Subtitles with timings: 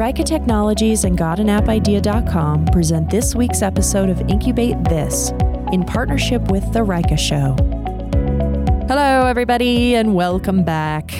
[0.00, 5.30] Raika Technologies and GotAnAppIdea.com present this week's episode of Incubate This
[5.72, 7.54] in partnership with The Raika Show.
[8.88, 11.12] Hello, everybody, and welcome back.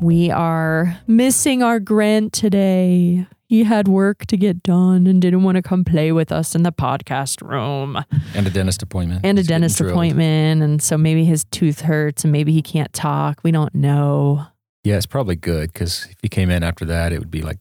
[0.00, 3.26] We are missing our Grant today.
[3.48, 6.62] He had work to get done and didn't want to come play with us in
[6.62, 8.02] the podcast room.
[8.34, 9.26] And a dentist appointment.
[9.26, 10.62] And a He's getting dentist appointment.
[10.62, 13.40] And so maybe his tooth hurts and maybe he can't talk.
[13.44, 14.46] We don't know.
[14.84, 17.58] Yeah, it's probably good because if he came in after that, it would be like.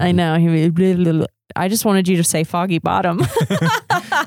[0.00, 0.36] I know.
[0.36, 1.26] He,
[1.56, 3.20] I just wanted you to say foggy bottom.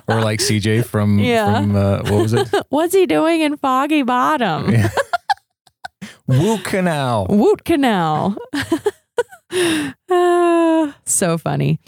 [0.09, 1.59] Or like CJ from, Yeah.
[1.59, 2.47] from uh, what was it?
[2.69, 4.71] What's he doing in foggy bottom?
[4.71, 4.89] Yeah.
[6.27, 7.27] Woo Canal.
[7.29, 8.37] Woot Canal.
[10.09, 11.79] Ah, so funny.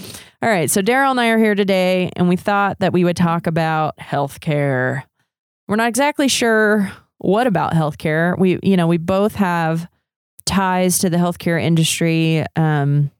[0.41, 0.69] All right.
[0.69, 3.95] So Daryl and I are here today, and we thought that we would talk about
[3.97, 5.03] healthcare.
[5.67, 8.37] We're not exactly sure what about healthcare.
[8.37, 9.87] We, you know, we both have
[10.49, 12.43] ties to the healthcare industry.
[12.55, 13.11] Um,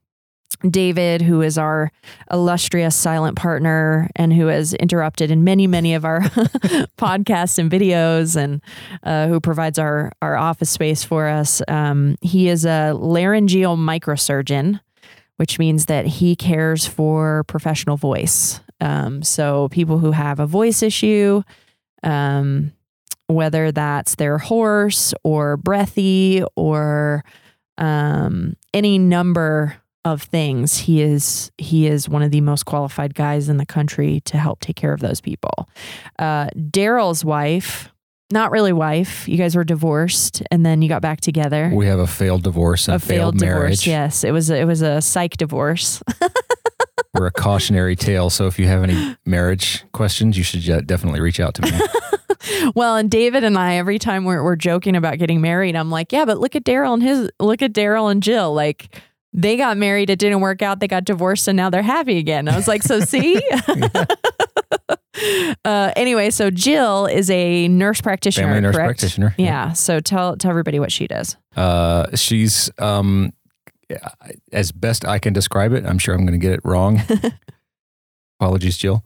[0.68, 1.90] David, who is our
[2.30, 6.20] illustrious silent partner and who has interrupted in many, many of our
[6.98, 8.60] podcasts and videos and
[9.04, 11.62] uh, who provides our, our office space for us.
[11.68, 14.80] Um, he is a laryngeal microsurgeon,
[15.36, 18.60] which means that he cares for professional voice.
[18.80, 21.42] Um, so people who have a voice issue,
[22.02, 22.72] um,
[23.30, 27.24] whether that's their hoarse or breathy or
[27.78, 33.48] um, any number of things, he is he is one of the most qualified guys
[33.48, 35.68] in the country to help take care of those people.
[36.18, 37.90] Uh, Daryl's wife,
[38.32, 41.70] not really wife, you guys were divorced and then you got back together.
[41.74, 43.86] We have a failed divorce and a a failed, divorce, marriage.
[43.86, 44.24] yes.
[44.24, 46.02] It was a, it was a psych divorce.
[47.14, 48.30] We're a cautionary tale.
[48.30, 51.72] So if you have any marriage questions, you should uh, definitely reach out to me.
[52.74, 56.12] well, and David and I, every time we're we're joking about getting married, I'm like,
[56.12, 59.00] yeah, but look at Daryl and his look at Daryl and Jill, like.
[59.32, 60.80] They got married, it didn't work out.
[60.80, 62.48] They got divorced, and now they're happy again.
[62.48, 63.40] I was like, so see?
[65.64, 68.48] uh, anyway, so Jill is a nurse practitioner.
[68.48, 68.88] Family nurse correct?
[68.88, 69.34] practitioner.
[69.38, 69.72] Yeah.
[69.72, 71.36] So tell tell everybody what she does.
[71.56, 73.32] Uh, she's um,
[74.52, 75.84] as best I can describe it.
[75.84, 77.02] I'm sure I'm going to get it wrong.
[78.40, 79.04] Apologies, Jill.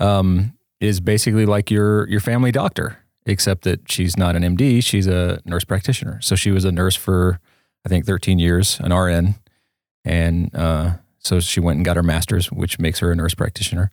[0.00, 4.82] Um, is basically like your your family doctor, except that she's not an MD.
[4.82, 6.20] She's a nurse practitioner.
[6.20, 7.40] So she was a nurse for
[7.84, 9.36] I think 13 years, an RN,
[10.04, 13.90] and uh, so she went and got her master's, which makes her a nurse practitioner.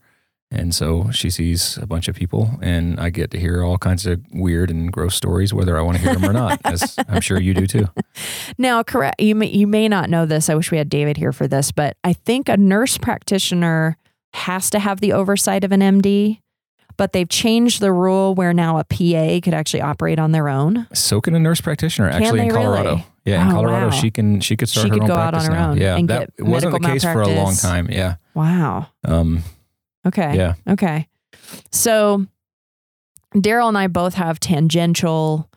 [0.51, 4.05] And so she sees a bunch of people, and I get to hear all kinds
[4.05, 7.21] of weird and gross stories, whether I want to hear them or not, as I'm
[7.21, 7.87] sure you do too.
[8.57, 9.19] Now, correct.
[9.19, 10.49] You may, you may not know this.
[10.49, 13.97] I wish we had David here for this, but I think a nurse practitioner
[14.33, 16.41] has to have the oversight of an MD.
[16.97, 20.87] But they've changed the rule where now a PA could actually operate on their own.
[20.93, 22.89] So can a nurse practitioner actually in Colorado.
[22.91, 23.07] really?
[23.25, 23.91] Yeah, in Oh, Colorado, wow.
[23.91, 25.69] she can she could start She her could own go out on practice her now.
[25.71, 27.89] own Yeah, and that get wasn't the case for a long time.
[27.91, 28.87] Yeah, Wow.
[29.03, 29.43] um,
[30.05, 30.37] Okay.
[30.37, 30.53] yeah.
[30.69, 31.07] Okay.
[31.71, 32.25] So
[33.35, 35.49] Daryl and I both have tangential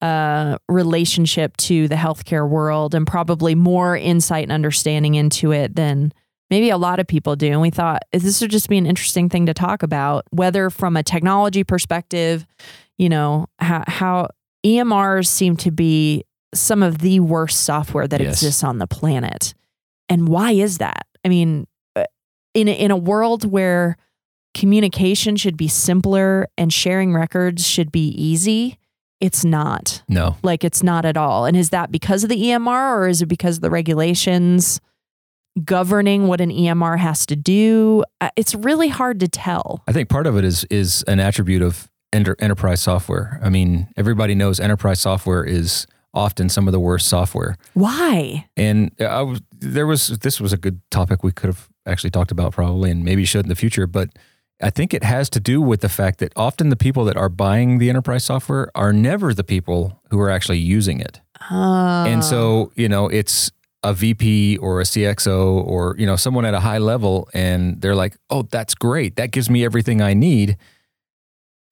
[0.00, 6.12] uh, relationship to the healthcare world and probably more insight and understanding into it than
[6.50, 7.48] maybe a lot of people do.
[7.48, 10.96] And we thought this would just be an interesting thing to talk about, whether from
[10.96, 12.46] a technology perspective,
[12.98, 14.28] you know, how, how
[14.64, 16.24] EMRs seem to be
[16.54, 18.34] some of the worst software that Yes.
[18.34, 19.54] exists on the planet.
[20.08, 21.06] And why is that?
[21.24, 22.04] I mean, uh,
[22.54, 23.96] in a, in a world where
[24.54, 28.78] communication should be simpler and sharing records should be easy,
[29.20, 30.02] it's not.
[30.08, 31.44] No, Like it's not at all.
[31.44, 34.80] And is that because of the EMR or is it because of the regulations
[35.64, 38.04] governing what an EMR has to do?
[38.20, 39.82] Uh, It's really hard to tell.
[39.88, 43.40] I think part of it is is an attribute of enter, enterprise software.
[43.42, 47.56] I mean, everybody knows enterprise software is often some of the worst software.
[47.74, 48.46] Why?
[48.56, 52.30] And I was there was this was a good topic we could have actually talked
[52.32, 54.10] about probably, and maybe should in the future, but.
[54.58, 57.28] I think it has to do with the fact that often the people that are
[57.28, 61.20] buying the enterprise software are never the people who are actually using it.
[61.50, 63.50] Uh, And so, you know, it's
[63.90, 67.94] a VP or a CXO or, you know, someone at a high level and they're
[67.94, 69.16] like, oh, that's great.
[69.16, 70.56] That gives me everything I need.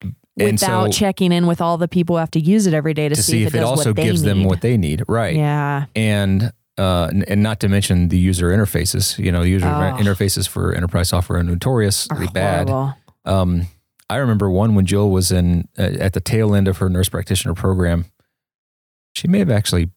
[0.01, 0.13] and
[0.53, 3.09] without so- checking in with all the people who have to use it every day
[3.09, 5.03] to, To see if it does also what they gives them what they need.
[5.07, 5.35] Right.
[5.35, 5.85] Yeah.
[5.95, 9.97] And, uh, and not to mention the user interfaces, you know, the user Oh.
[9.97, 12.69] interfaces for enterprise software are notoriously Are bad.
[13.23, 13.67] Um,
[14.09, 17.09] I remember one when Jill was in uh, at the tail end of her nurse
[17.09, 18.05] practitioner program.
[19.13, 19.89] She may have actually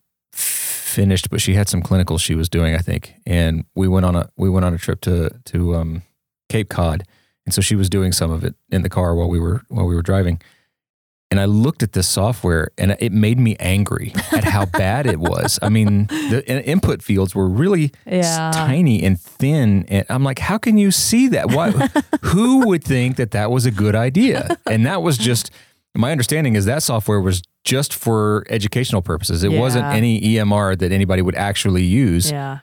[0.99, 3.15] finished, but she had some clinicals she was doing, I think.
[3.27, 6.03] And we went on a we went on a trip to to um,
[6.49, 7.05] Cape Cod,
[7.47, 9.87] and so she was doing some of it in the car while we were while
[9.87, 10.41] we were driving.
[11.31, 15.19] and I looked at this software and it made me angry at how bad it
[15.21, 15.59] was.
[15.61, 16.41] I mean, the
[16.75, 18.51] input fields were really Yeah.
[18.55, 19.85] tiny and thin.
[19.89, 21.47] And I'm like, how can you see that?
[21.57, 21.71] Why,
[22.33, 24.57] who would think that that was a good idea?
[24.73, 25.51] And that was just,
[25.99, 29.43] my understanding is that software was just for educational purposes.
[29.43, 32.31] It wasn't any EMR that anybody would actually use.
[32.31, 32.61] Yeah.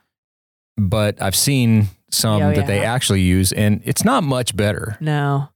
[0.77, 4.97] But I've seen some Oh, that they actually use and it's not much better.
[5.01, 5.49] No.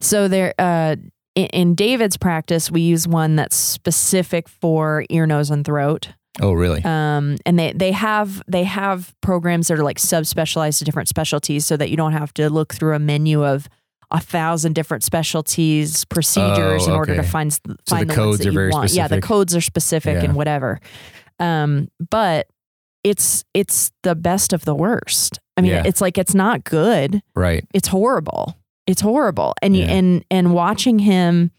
[0.00, 0.96] So there uh
[1.34, 6.14] in, in David's practice we use one that's specific for ear, nose and throat.
[6.40, 6.82] Oh, really?
[6.84, 11.66] Um and they they have they have programs that are like subspecialized to different specialties
[11.66, 13.68] so that you don't have to look through a menu of
[14.10, 18.36] a thousand different specialties procedures Oh, in order to find So find the the, ones
[18.36, 18.92] codes that are you very want.
[18.92, 20.24] Yeah, the codes are specific Yeah.
[20.24, 20.80] and whatever.
[21.40, 22.46] Um but
[23.04, 25.38] it's it's the best of the worst.
[25.56, 25.82] I mean, Yeah.
[25.86, 27.64] it's like it's not good right.
[27.74, 28.56] it's horrible.
[28.86, 29.54] It's horrible.
[29.62, 29.86] And Yeah.
[29.90, 31.50] and and watching him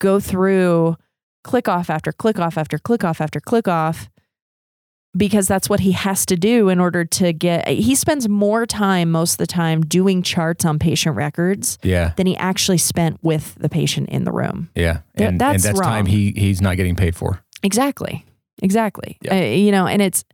[0.00, 0.96] go through
[1.44, 4.08] click off after click off after click off after click off
[5.16, 9.10] because that's what he has to do in order to get he spends more time
[9.10, 12.12] most of the time doing charts on patient records Yeah.
[12.16, 14.68] than he actually spent with the patient in the room.
[14.74, 15.00] Yeah.
[15.16, 17.40] Th- And, that's and that's time he he's not getting paid for.
[17.62, 18.24] Exactly.
[18.62, 19.16] Exactly.
[19.22, 19.34] Yeah.
[19.38, 20.24] Uh, you know, and it's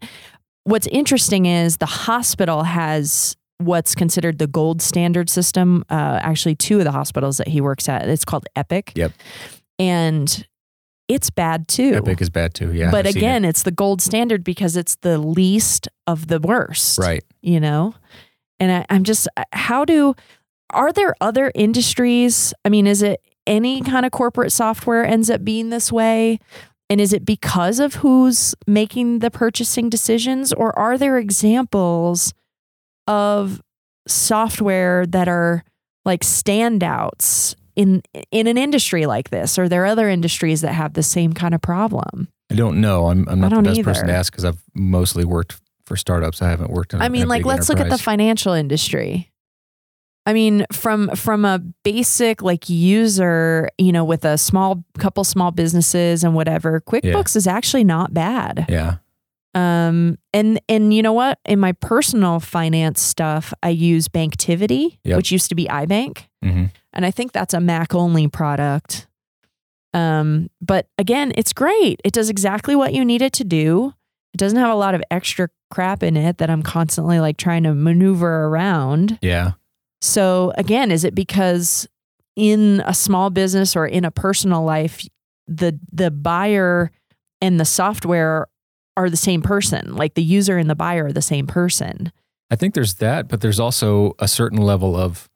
[0.64, 5.84] what's interesting is the hospital has what's considered the gold standard system.
[5.88, 8.92] Uh, actually, two of the hospitals that he works at, it's called Epic.
[8.96, 9.12] Yep.
[9.78, 10.46] And
[11.08, 11.94] it's bad too.
[11.94, 12.72] Epic is bad too.
[12.72, 12.90] Yeah.
[12.90, 13.26] but I've seen it.
[13.26, 16.98] again, it's the gold standard because it's the least of the worst.
[16.98, 17.24] right.
[17.42, 17.94] You know?
[18.58, 20.14] And I, I'm just, uh, how do,
[20.70, 22.54] are there other industries?
[22.64, 26.38] I mean, is it any kind of corporate software ends up being this way?
[26.88, 30.52] And is it because of who's making the purchasing decisions?
[30.52, 32.32] Or are there examples
[33.06, 33.60] of
[34.06, 35.64] software that are
[36.04, 39.58] like standouts in in an industry like this?
[39.58, 42.28] Or there are there other industries that have the same kind of problem?
[42.50, 43.06] I don't know.
[43.08, 46.40] I'm I'm not the best person to ask because I've mostly worked for startups.
[46.42, 47.02] I haven't worked in.
[47.02, 49.30] I mean, like let's look at the financial industry.
[50.26, 55.50] I mean, from from a basic like user, you know, with a small couple small
[55.50, 58.64] businesses and whatever, QuickBooks is actually not bad.
[58.68, 58.96] Yeah.
[59.54, 61.38] Um, and and you know what?
[61.44, 65.16] In my personal finance stuff, I use Banktivity, Yep.
[65.16, 66.64] which used to be iBank, hmm
[66.94, 69.08] and I think that's a Mac only product.
[69.92, 72.00] Um, but again, it's great.
[72.04, 73.92] It does exactly what you need it to do.
[74.32, 77.64] It doesn't have a lot of extra crap in it that I'm constantly like trying
[77.64, 79.18] to maneuver around.
[79.22, 79.52] Yeah.
[80.00, 81.88] So again, is it because
[82.36, 85.06] in a small business or in a personal life,
[85.46, 86.90] the the buyer
[87.40, 88.46] and the software
[88.96, 89.96] are the same person?
[89.96, 92.12] Like the user and the buyer are the same person.
[92.50, 95.28] I think there's that, but there's also a certain level of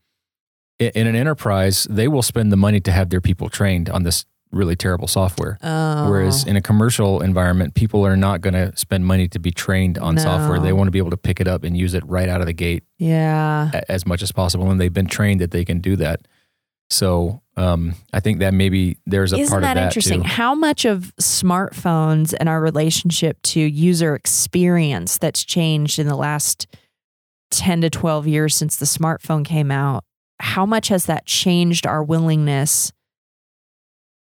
[0.79, 4.25] in an enterprise, they will spend the money to have their people trained on this
[4.51, 5.59] really terrible software.
[5.63, 9.51] Oh, Whereas in a commercial environment, people are not going to spend money to be
[9.51, 10.59] trained on software.
[10.59, 12.47] They want to be able to pick it up and use it right out of
[12.47, 15.81] the gate yeah, a- as much as possible, and they've been trained that they can
[15.81, 16.27] do that.
[16.91, 20.23] So um, I think that maybe there's a Isn't part that, of that interesting?
[20.23, 20.29] too.
[20.29, 26.67] How much of smartphones and our relationship to user experience that's changed in the last
[27.51, 30.05] 10 to 12 years since the smartphone came out?
[30.41, 32.93] How much has that changed our willingness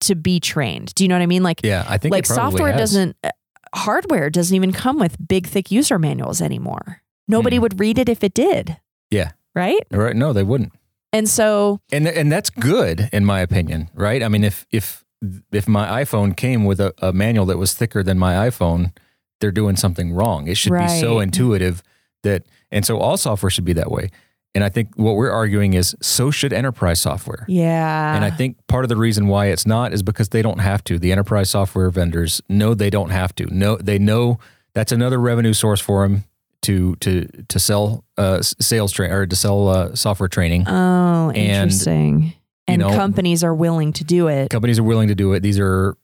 [0.02, 0.94] to be trained?
[0.96, 1.44] Do you know what I mean?
[1.44, 2.80] Like, Yeah, I think like software has.
[2.80, 3.30] doesn't, uh,
[3.76, 7.02] hardware doesn't even come with big, thick user manuals anymore.
[7.28, 7.62] Nobody Mhm.
[7.62, 8.78] would read it if it did.
[9.12, 9.32] Yeah.
[9.54, 9.82] Right.
[9.92, 10.16] Right?
[10.16, 10.74] No, they wouldn't.
[11.14, 14.24] And so, and and that's good in my opinion, right?
[14.24, 15.04] I mean, if if
[15.52, 18.94] if my iPhone came with a, a manual that was thicker than my iPhone,
[19.42, 20.48] they're doing something wrong.
[20.48, 21.84] It should be so intuitive
[22.24, 24.10] that, and so all software should be that way.
[24.54, 27.46] And I think what we're arguing is so should enterprise software.
[27.48, 28.16] yeah.
[28.16, 30.84] And I think part of the reason why it's not is because they don't have
[30.86, 31.00] to.
[31.00, 33.46] The enterprise software vendors know they don't have to.
[33.46, 34.40] No, they know
[34.74, 36.26] that's another revenue source for them
[36.64, 40.66] to to to sell uh, sales train or to sell uh, software training.
[40.68, 42.34] Oh, And, interesting.
[42.68, 44.50] And, know- companies are willing to do it.
[44.50, 45.40] companies are willing to do it.
[45.42, 45.96] These are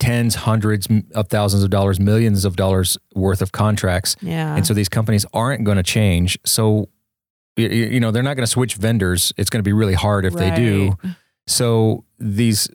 [0.00, 4.14] tens, hundreds of thousands of dollars, millions of dollars worth of contracts.
[4.20, 4.54] Yeah.
[4.54, 6.38] And so these companies aren't going to change.
[6.44, 6.88] So,
[7.58, 9.32] y- y- you know, they're not going to switch vendors.
[9.36, 10.96] It's going to be really hard if they do.
[11.46, 12.68] So these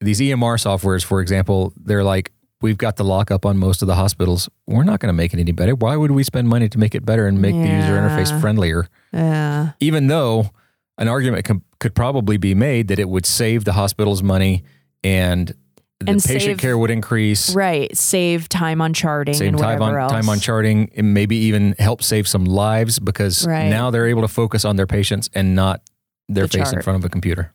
[0.00, 2.32] these EMR softwares, for example, they're like,
[2.62, 4.48] we've got the lockup on most of the hospitals.
[4.66, 5.74] We're not going to make it any better.
[5.74, 8.86] Why would we spend money to make it better and make the user interface friendlier?
[9.12, 9.72] Yeah.
[9.80, 10.50] even though
[10.98, 14.62] an argument com- could probably be made that it would save the hospitals money
[15.02, 15.54] and
[16.00, 17.94] the And patient save- care would increase, Right.
[17.96, 20.10] Save time on charting save and time on else.
[20.12, 23.68] time on charting, and maybe even help save some lives because Right.
[23.68, 25.82] now they're able to focus on their patients and not
[26.28, 27.52] their The face in front of a computer.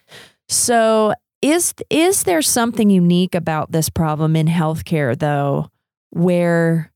[0.47, 5.69] So is is there something unique about this problem in healthcare though
[6.11, 6.91] where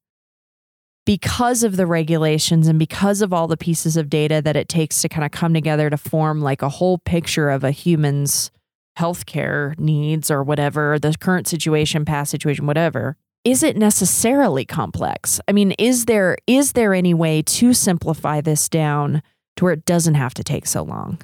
[1.06, 5.02] because of the regulations and because of all the pieces of data that it takes
[5.02, 8.52] to kind of come together to form like a whole picture of a human's
[9.00, 15.40] healthcare needs or whatever, the current situation, past situation, whatever, is it necessarily complex?
[15.48, 19.22] I mean, is there is there any way to simplify this down
[19.56, 21.20] to where it doesn't have to take so long?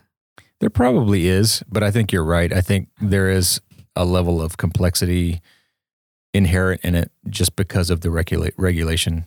[0.62, 2.52] There probably is, but I think you're right.
[2.54, 3.60] I think there is
[3.96, 5.42] a level of complexity
[6.34, 9.26] inherent in it just because of the regula- regulation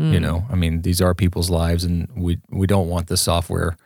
[0.00, 0.14] Mm.
[0.14, 3.76] You know, I mean, these are people's lives, and we we don't want the software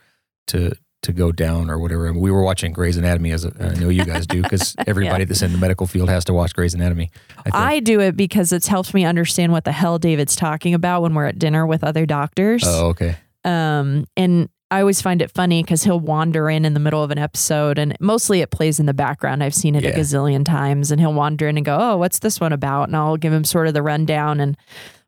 [0.47, 0.73] to
[1.05, 2.11] to go down or whatever.
[2.13, 5.25] we were watching Grey's Anatomy, as I know you guys do, because everybody Yeah.
[5.25, 7.09] that's in the medical field has to watch Grey's Anatomy.
[7.51, 7.75] I.
[7.75, 11.13] I do it because it's helped me understand what the hell David's talking about when
[11.13, 12.63] we're at dinner with other doctors.
[12.65, 13.15] oh, okay.
[13.43, 17.11] Um, and I always find it funny because he'll wander in in the middle of
[17.11, 19.43] an episode, and mostly it plays in the background.
[19.43, 22.39] I've seen it a gazillion times, and he'll wander in and go, "Oh, what's this
[22.41, 24.57] one about?" And I'll give him sort of the rundown, and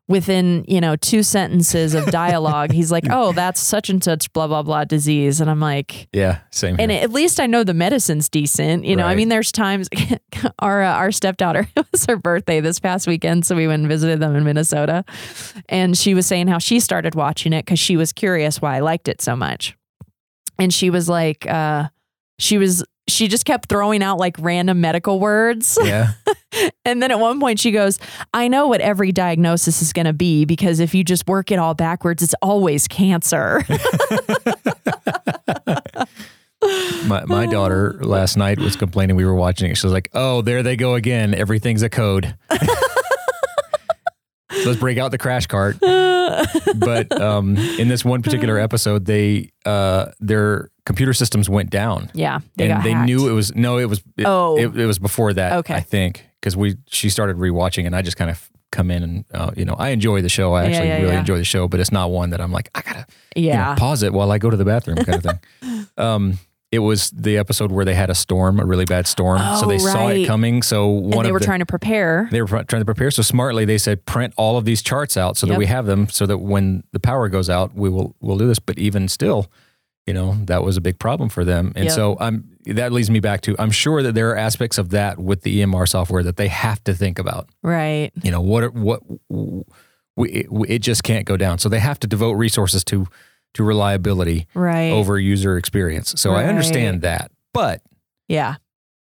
[0.08, 4.46] within you know two sentences of dialogue, he's like, "Oh, that's such and such blah
[4.46, 6.08] blah blah disease," and I'm like.
[6.12, 6.76] Yeah, same.
[6.78, 8.84] And at least I know the medicine's decent.
[8.84, 9.88] You know, I mean, there's times
[10.58, 13.88] our uh, our stepdaughter it was her birthday this past weekend, so we went and
[13.88, 15.04] visited them in Minnesota,
[15.68, 18.80] and she was saying how she started watching it because she was curious why I
[18.80, 19.76] liked it so much,
[20.58, 21.88] and she was like, uh,
[22.38, 26.12] she was she just kept throwing out like random medical words, yeah,
[26.84, 27.98] and then at one point she goes,
[28.32, 31.58] "I know what every diagnosis is going to be because if you just work it
[31.58, 33.64] all backwards, it's always cancer."
[37.06, 39.16] my my daughter last night was complaining.
[39.16, 39.76] We were watching it.
[39.76, 41.34] She was like, "Oh, there they go again.
[41.34, 42.34] Everything's a code."
[44.64, 45.78] Let's break out the crash cart.
[45.80, 52.10] but um, in this one particular episode, they uh, their computer systems went down.
[52.14, 53.06] yeah, they and they hacked.
[53.06, 54.56] knew it was no, it was it, Oh.
[54.58, 55.52] it, it was before that.
[55.60, 55.74] Okay.
[55.74, 59.24] I think because we she started rewatching and I just kind of come in and
[59.34, 60.54] uh, you know I enjoy the show.
[60.54, 61.20] I Yeah, actually yeah, really yeah.
[61.20, 63.74] enjoy the show, but it's not one that I'm like I gotta you know, Yeah.
[63.76, 65.86] pause it while I go to the bathroom kind of thing.
[65.98, 66.38] um,
[66.70, 69.68] it was the episode where they had a storm, a really bad storm, so Oh,
[69.68, 70.62] they saw it coming.
[70.62, 72.28] So one and they were the, trying to prepare.
[72.30, 73.10] they were pr- trying to prepare.
[73.10, 76.08] So smartly, they said print all of these charts out so that we have them,
[76.10, 78.58] so that when the power goes out, we will we'll do this.
[78.58, 79.50] But even still,
[80.08, 81.72] you know, that was a big problem for them.
[81.76, 81.94] And Yep.
[81.94, 82.36] so I'm
[82.66, 85.60] that leads me back to I'm sure that there are aspects of that with the
[85.60, 87.48] EMR software that they have to think about.
[87.62, 88.10] Right.
[88.22, 89.00] You know, what are- what
[90.16, 91.58] we, it, it just can't go down.
[91.58, 93.06] So they have to devote resources to
[93.54, 94.90] to reliability Right.
[94.92, 96.14] over user experience.
[96.16, 97.80] So I understand that, but
[98.28, 98.56] Yeah.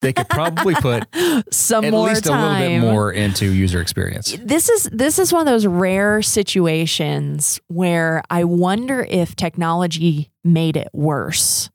[0.03, 1.05] They could probably put
[1.51, 2.39] Some at more least time.
[2.39, 4.37] a little bit more into user experience.
[4.39, 10.77] This is this is one of those rare situations where I wonder if technology made
[10.77, 11.69] it worse.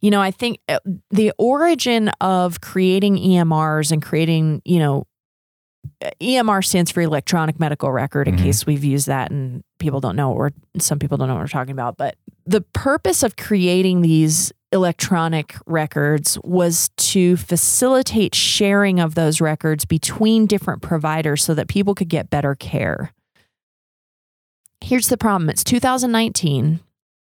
[0.00, 0.78] You know, I think uh,
[1.10, 5.06] the origin of creating EMRs and creating, you know,
[6.04, 8.42] uh, EMR stands for electronic medical record in Mhm.
[8.42, 11.46] case we've used that and people don't know we're some people don't know what we're
[11.48, 12.16] talking about, but
[12.46, 20.46] the purpose of creating these electronic records was to facilitate sharing of those records between
[20.46, 23.12] different providers so that people could get better care.
[24.80, 25.48] Here's the problem.
[25.48, 26.80] It's 2019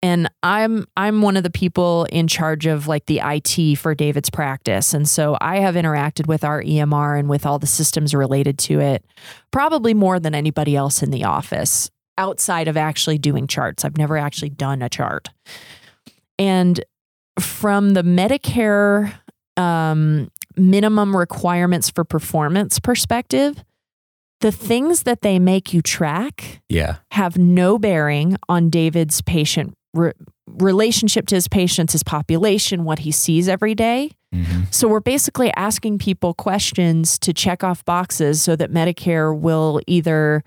[0.03, 4.31] and I'm I'm one of the people in charge of like the IT for David's
[4.31, 4.95] practice.
[4.95, 8.81] And so I have interacted with our EMR and with all the systems related to
[8.81, 9.05] it
[9.51, 13.85] probably more than anybody else in the office outside of actually doing charts.
[13.85, 15.29] I've never actually done a chart.
[16.39, 16.81] And
[17.41, 19.13] from the Medicare
[19.57, 23.63] um, minimum requirements for performance perspective,
[24.41, 26.97] the things that they make you track Yeah.
[27.13, 30.13] have no bearing on David's patient re-
[30.47, 34.11] relationship to his patients, his population, what he sees every day.
[34.33, 39.81] hmm So we're basically asking people questions to check off boxes so that Medicare will
[39.87, 40.45] either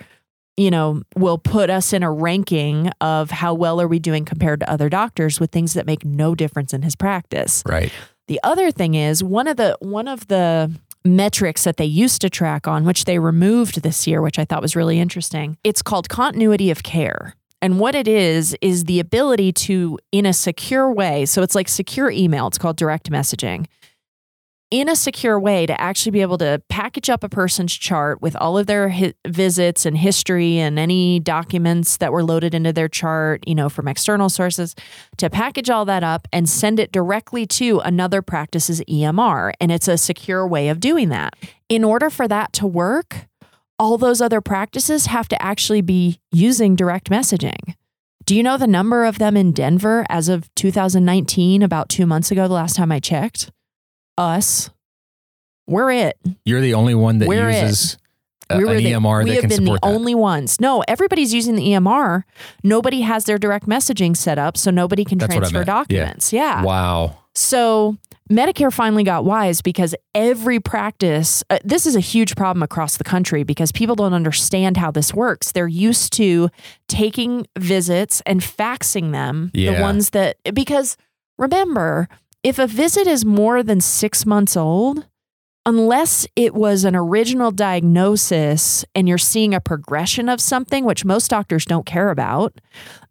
[0.62, 4.60] you know will put us in a ranking of how well are we doing compared
[4.60, 7.64] to other doctors with things that make no difference in his practice.
[7.66, 7.92] Right.
[8.28, 10.72] The other thing is one of the one of the
[11.04, 14.62] metrics that they used to track on which they removed this year which I thought
[14.62, 15.58] was really interesting.
[15.64, 17.36] It's called continuity of care.
[17.64, 21.26] And what it is is the ability to in a secure way.
[21.26, 23.68] So it's like secure email, it's called direct messaging.
[24.72, 28.38] In a secure way to actually be able to package up a person's chart with
[28.38, 32.88] all of their hi- visits and history and any documents that were loaded into their
[32.88, 34.74] chart, you know, from external sources
[35.18, 39.52] to package all that up and send it directly to another practice's EMR.
[39.60, 41.36] And it's a secure way of doing that.
[41.68, 43.28] In order for that to work,
[43.78, 47.76] all those other practices have to actually be using direct messaging.
[48.24, 52.32] Do you know the number of them in Denver as of 2019, about two months
[52.32, 53.52] ago, the last time I checked?
[54.22, 54.70] Us.
[55.68, 56.18] We're it.
[56.46, 57.96] You're the only one that We're uses
[58.50, 59.80] a- we were an the, EMR we that have been the that.
[59.84, 60.60] only ones.
[60.60, 62.24] No, everybody's using the EMR.
[62.64, 65.68] Nobody has their direct messaging set up, so nobody can That's transfer meant.
[65.68, 65.74] Yeah.
[65.74, 66.34] documents.
[66.34, 66.64] Yeah.
[66.64, 67.18] Wow.
[67.34, 67.96] So
[68.30, 73.06] Medicare finally got wise because every practice, uh, this is a huge problem across the
[73.06, 75.54] country because people don't understand how this works.
[75.54, 76.50] They're used to
[76.90, 80.98] taking visits and faxing them, the ones that, because
[81.38, 82.10] remember,
[82.44, 85.06] if a visit is more than six months old,
[85.66, 91.30] unless it was an original diagnosis and you're seeing a progression of something, which most
[91.30, 92.60] doctors don't care about,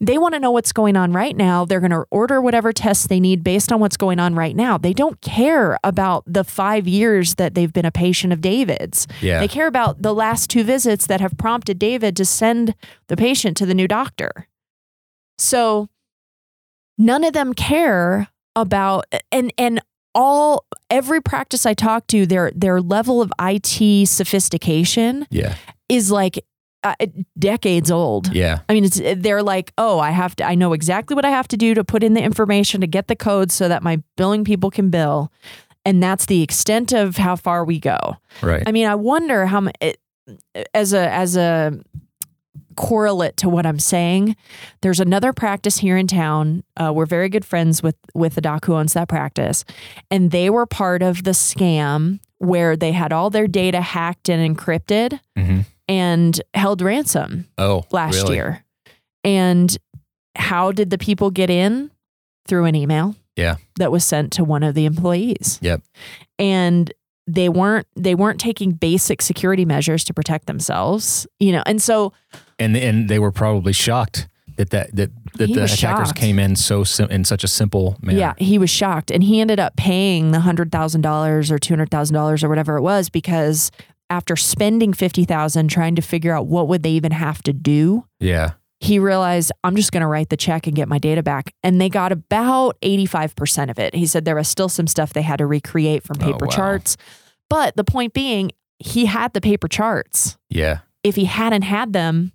[0.01, 1.65] they want to know what's going on right now.
[1.65, 4.79] They're going to order whatever tests they need based on what's going on right now.
[4.79, 9.07] They don't care about the five years that they've been a patient of David's.
[9.21, 9.39] Yeah.
[9.39, 12.75] They care about the last two visits that have prompted David to send
[13.07, 14.49] the patient to the new doctor.
[15.39, 15.89] So
[16.99, 18.29] none of them care
[18.61, 19.81] about and and
[20.15, 25.55] all every practice I talk to their their level of IT sophistication yeah.
[25.89, 26.45] is like
[26.83, 26.95] uh,
[27.39, 28.33] decades old.
[28.35, 28.61] Yeah.
[28.69, 30.45] I mean, it's they're like, oh, I have to.
[30.45, 33.09] I know exactly what I have to do to put in the information to get
[33.09, 35.31] the code so that my billing people can bill,
[35.85, 38.17] and that's the extent of how far we go.
[38.43, 38.63] Right.
[38.67, 39.75] I mean, I wonder how much
[40.75, 41.79] as a as a
[42.77, 44.37] correlate to what I'm saying.
[44.83, 46.63] There's another practice here in town.
[46.77, 49.65] Uh, we're very good friends with with the doc who owns that practice,
[50.11, 54.57] and they were part of the scam where they had all their data hacked and
[54.57, 58.37] encrypted hmm and held ransom Oh, last really?
[58.37, 58.65] year.
[59.25, 59.77] And
[60.37, 61.91] how did the people get in?
[62.47, 63.17] Through an email.
[63.37, 63.57] Yeah.
[63.79, 65.59] That was sent to one of the employees.
[65.63, 65.83] Yep.
[66.39, 66.93] And
[67.27, 71.63] they weren't they weren't taking basic security measures to protect themselves, you know.
[71.67, 72.13] And so
[72.61, 76.17] And and they were probably shocked that that that, that He the attackers shocked.
[76.21, 78.19] came in so sim- in such a simple manner.
[78.19, 82.77] yeah, he was shocked and he ended up paying the $100,000 or $200,000 or whatever
[82.77, 83.71] it was because
[84.11, 88.53] after spending 50,000 trying to figure out what would they even have to do, Yeah.
[88.81, 91.55] he realized I'm just going to write the check and get my data back.
[91.63, 93.95] And they got about 85% of it.
[93.95, 96.51] He said there was still some stuff they had to recreate from Oh, paper wow.
[96.51, 96.97] charts.
[97.49, 100.37] But the point being, he had the paper charts.
[100.51, 100.81] Yeah.
[101.05, 102.33] If he hadn't had them,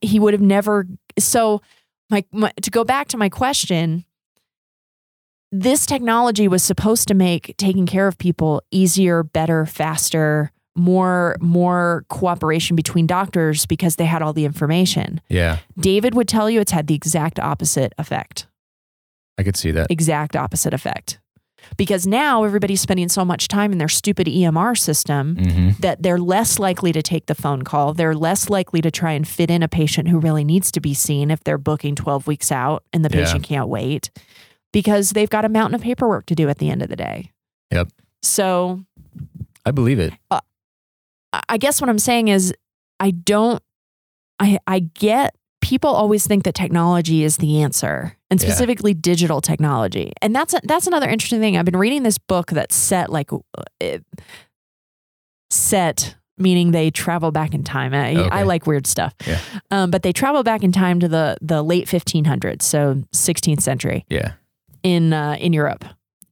[0.00, 0.86] he would have never.
[1.18, 1.62] So,
[2.10, 4.04] my, my to go back to my question,
[5.52, 12.04] this technology was supposed to make taking care of people easier, better, faster, more more
[12.08, 15.20] cooperation between doctors because they had all the information.
[15.28, 15.58] Yeah.
[15.78, 18.46] David would tell you it's had the exact opposite effect.
[19.38, 19.90] I could see that.
[19.90, 21.18] Exact opposite effect.
[21.76, 26.18] Because now everybody's spending so much time in their stupid EMR system hmm that they're
[26.18, 27.92] less likely to take the phone call.
[27.94, 30.94] They're less likely to try and fit in a patient who really needs to be
[30.94, 33.24] seen if they're booking 12 weeks out and the Yeah.
[33.24, 34.10] patient can't wait
[34.72, 37.32] because they've got a mountain of paperwork to do at the end of the day.
[37.72, 37.88] Yep.
[38.22, 38.82] So
[39.64, 40.12] I believe it.
[40.30, 40.40] I-
[41.48, 42.54] I guess what I'm saying is
[42.98, 43.62] I don't
[44.40, 48.48] I I get people always think that technology is the answer and Yeah.
[48.48, 50.12] specifically digital technology.
[50.22, 51.56] And that's a, that's another interesting thing.
[51.56, 53.38] I've been reading this book that's set like uh,
[53.80, 54.04] it,
[55.50, 57.94] set meaning they travel back in time.
[57.94, 58.28] I, Okay.
[58.30, 59.14] I like weird stuff.
[59.26, 59.40] Yeah.
[59.70, 64.04] Um, but they travel back in time to the the late 1500s, so 16th century
[64.10, 64.32] Yeah.
[64.82, 65.84] in uh, in Europe,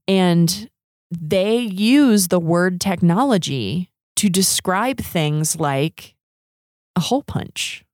[0.07, 0.69] and
[1.11, 6.15] they use the word technology to describe things like
[6.97, 7.85] a hole punch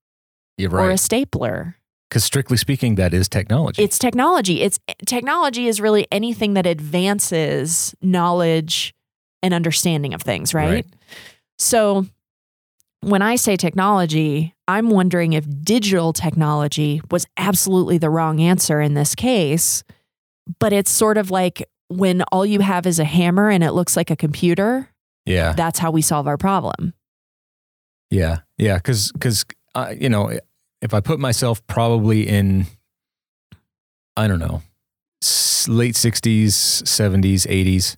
[0.59, 1.77] You're or a stapler.
[2.11, 3.81] Because strictly speaking, that is technology.
[3.81, 4.63] It's technology.
[4.63, 8.93] It's technology is really anything that advances knowledge
[9.45, 10.69] and understanding of things, right?
[10.69, 10.87] Right.
[11.59, 12.07] So
[13.01, 18.95] when I say technology, I'm wondering if digital technology was absolutely the wrong answer in
[18.95, 19.85] this case,
[20.59, 23.97] but it's sort of like when all you have is a hammer and it looks
[23.97, 24.89] like a computer,
[25.27, 25.53] yeah.
[25.53, 26.93] that's how we solve our problem.
[28.11, 29.45] Yeah, yeah, because because
[29.77, 30.37] uh, you know,
[30.83, 32.67] if I put myself probably in,
[34.17, 34.63] I don't know,
[35.69, 36.49] late '60s,
[36.83, 37.97] '70s, '80s,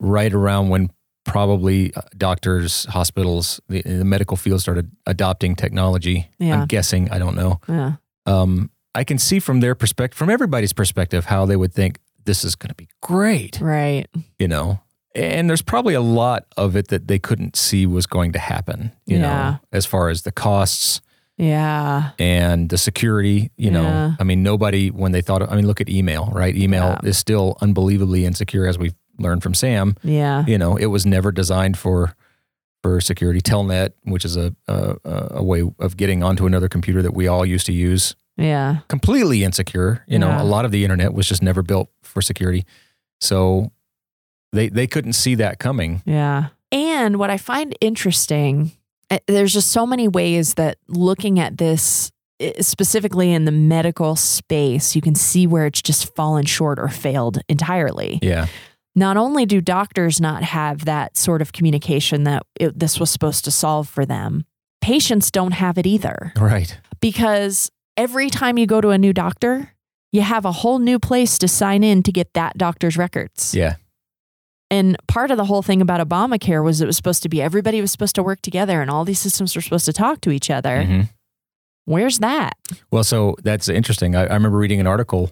[0.00, 0.90] right around when
[1.24, 6.28] probably uh, doctors, hospitals, the, the medical field started adopting technology.
[6.38, 6.60] Yeah.
[6.60, 7.10] I'm guessing.
[7.10, 7.60] I don't know.
[7.68, 7.92] Yeah.
[8.26, 12.44] Um, I can see from their perspective, from everybody's perspective, how they would think this
[12.44, 13.60] is going to be great.
[13.60, 14.06] Right.
[14.38, 14.80] You know,
[15.14, 18.92] and there's probably a lot of it that they couldn't see was going to happen.
[19.06, 19.20] You Yeah.
[19.22, 21.00] know, as far as the costs
[21.36, 22.10] Yeah.
[22.18, 23.50] and the security.
[23.56, 24.14] You know, Yeah.
[24.20, 25.42] I mean, nobody when they thought.
[25.42, 26.54] I mean, look at email, right?
[26.56, 27.08] Email Yeah.
[27.08, 29.96] is still unbelievably insecure, as we've learned from Sam.
[30.02, 30.44] Yeah.
[30.46, 32.14] You know, it was never designed for
[32.82, 33.40] for security.
[33.40, 37.44] Telnet, which is a a, a way of getting onto another computer that we all
[37.46, 38.78] used to use, Yeah.
[38.88, 40.04] completely insecure.
[40.06, 40.42] You know, Yeah.
[40.42, 42.64] a lot of the internet was just never built for security.
[43.20, 43.70] So
[44.52, 46.00] They they couldn't see that coming.
[46.04, 46.48] Yeah.
[46.70, 48.70] And what I find interesting,
[49.26, 54.94] there's just so many ways that looking at this eh, specifically in the medical space,
[54.94, 58.18] you can see where it's just fallen short or failed entirely.
[58.22, 58.46] Yeah.
[58.96, 63.44] Not only do doctors not have that sort of communication that it, this was supposed
[63.44, 64.44] to solve for them,
[64.80, 66.32] patients don't have it either.
[66.36, 66.78] Right.
[67.00, 69.72] Because every time you go to a new doctor,
[70.12, 73.52] you have a whole new place to sign in to get that doctor's records.
[73.52, 73.76] Yeah.
[74.70, 77.80] And part of the whole thing about Obamacare was it was supposed to be everybody
[77.80, 80.50] was supposed to work together and all these systems were supposed to talk to each
[80.50, 80.82] other.
[80.82, 81.08] Mhm.
[81.84, 82.54] Where's that?
[82.90, 84.16] Well, so that's interesting.
[84.16, 85.30] I, I remember reading an article.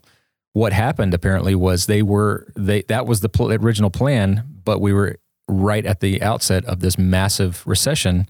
[0.53, 4.92] What happened apparently was they were they that was the pl- original plan, but we
[4.92, 5.16] were
[5.49, 8.29] right at the outset of this massive recession,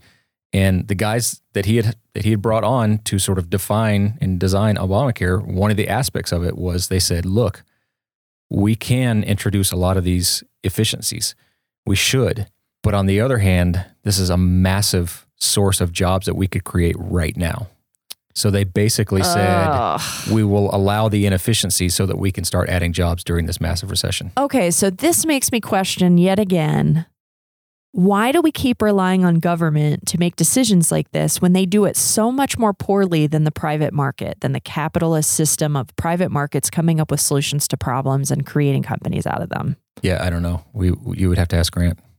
[0.53, 4.19] and the guys that he had that he had brought on to sort of define
[4.21, 7.65] and design Obamacare, one of the aspects of it was they said, "Look,
[8.49, 11.35] we can introduce a lot of these efficiencies.
[11.87, 12.49] We should,
[12.83, 16.65] but on the other hand, this is a massive source of jobs that we could
[16.65, 17.69] create right now."
[18.35, 19.99] So they basically said
[20.31, 23.91] we will allow the inefficiency so that we can start adding jobs during this massive
[23.91, 24.33] recession.
[24.39, 27.05] Okay, so this makes me question yet again
[27.93, 31.85] why do we keep relying on government to make decisions like this when they do
[31.85, 36.31] it so much more poorly than the private market, than the capitalist system of private
[36.31, 39.77] markets coming up with solutions to problems and creating companies out of them?
[40.01, 40.65] Yeah, I don't know.
[40.73, 41.99] We you would have to ask Grant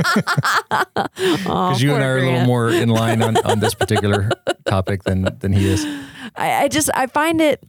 [0.00, 4.30] Because because you and I are a little more in line on, on this particular
[4.66, 5.84] topic than than he is.
[6.36, 7.62] I, I just I find it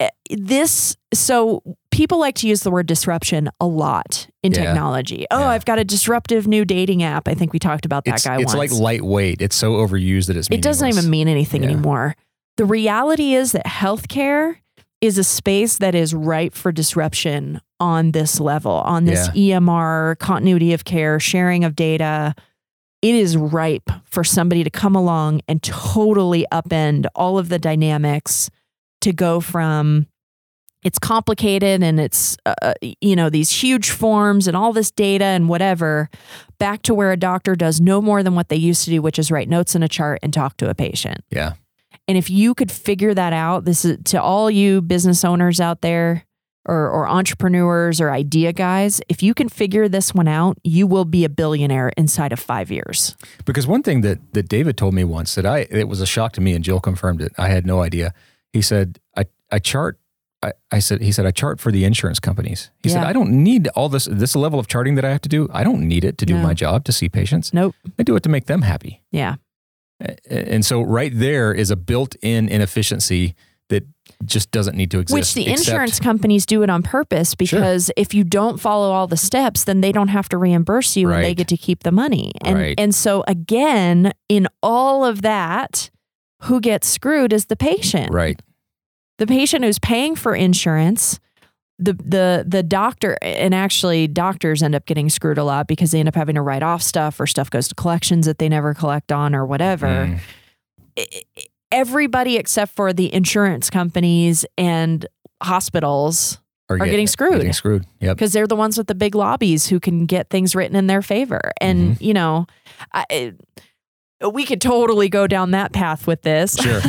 [0.00, 4.64] eh, this so people like to use the word disruption a lot in Yeah.
[4.64, 5.26] technology.
[5.30, 5.48] Oh, Yeah.
[5.50, 7.28] I've got a disruptive new dating app.
[7.28, 8.72] I think we talked about that It's, guy it's once.
[8.72, 9.40] like lightweight.
[9.40, 11.70] It's so overused that it's it doesn't even mean anything Yeah.
[11.70, 12.16] anymore.
[12.56, 14.56] The reality is that healthcare
[15.00, 20.72] is a space that is ripe for disruption on this level, on this EMR, continuity
[20.72, 22.34] of care, sharing of data.
[23.02, 28.48] It is ripe for somebody to come along and totally upend all of the dynamics
[29.00, 30.06] to go from
[30.82, 35.24] it's complicated and it's uh, uh, you know these huge forms and all this data
[35.24, 36.08] and whatever
[36.58, 39.18] back to where a doctor does no more than what they used to do which
[39.18, 41.52] is write notes in a chart and talk to a patient Yeah.
[42.08, 45.82] and if you could figure that out this is to all you business owners out
[45.82, 46.24] there
[46.64, 51.04] or, or entrepreneurs or idea guys if you can figure this one out you will
[51.04, 55.02] be a billionaire inside of five years Because one thing that that David told me
[55.04, 57.32] once that I it was a shock to me and Jill confirmed it.
[57.36, 58.14] I had no idea.
[58.52, 59.98] He said I I chart
[60.42, 62.70] I, I said he said I chart for the insurance companies.
[62.82, 65.28] He said I don't need all this this level of charting that I have to
[65.28, 65.48] do.
[65.52, 66.42] I don't need it to do No.
[66.42, 67.52] my job to see patients.
[67.54, 69.02] nope I do it to make them happy.
[69.12, 69.36] yeah
[70.28, 73.34] And so right there is a built-in inefficiency
[73.68, 73.84] that
[74.24, 75.14] just doesn't need to exist.
[75.14, 79.06] Which the except- insurance companies do it on purpose because if you don't follow all
[79.06, 81.92] the steps, then they don't have to reimburse you and they get to keep the
[81.92, 82.32] money.
[82.44, 82.74] And Right.
[82.78, 85.90] and so again, in all of that,
[86.42, 88.12] who gets screwed is the patient.
[88.12, 88.42] Right.
[89.22, 91.20] The patient who's paying for insurance.
[91.78, 95.98] The, the the doctor and actually doctors end up getting screwed a lot because they
[96.00, 98.72] end up having to write off stuff or stuff goes to collections that they never
[98.74, 99.86] collect on or whatever
[100.96, 101.06] Mm.
[101.70, 105.06] everybody except for the insurance companies and
[105.42, 107.32] hospitals Are, Are get- getting screwed.
[107.38, 107.84] Getting screwed.
[108.00, 108.16] Yep.
[108.16, 111.02] because they're the ones with the big lobbies who can get things written in their
[111.02, 111.52] favor.
[111.60, 112.04] And Mm-hmm.
[112.04, 112.46] you know,
[112.92, 113.32] I,
[114.32, 116.54] we could totally go down that path with this.
[116.54, 116.80] Sure.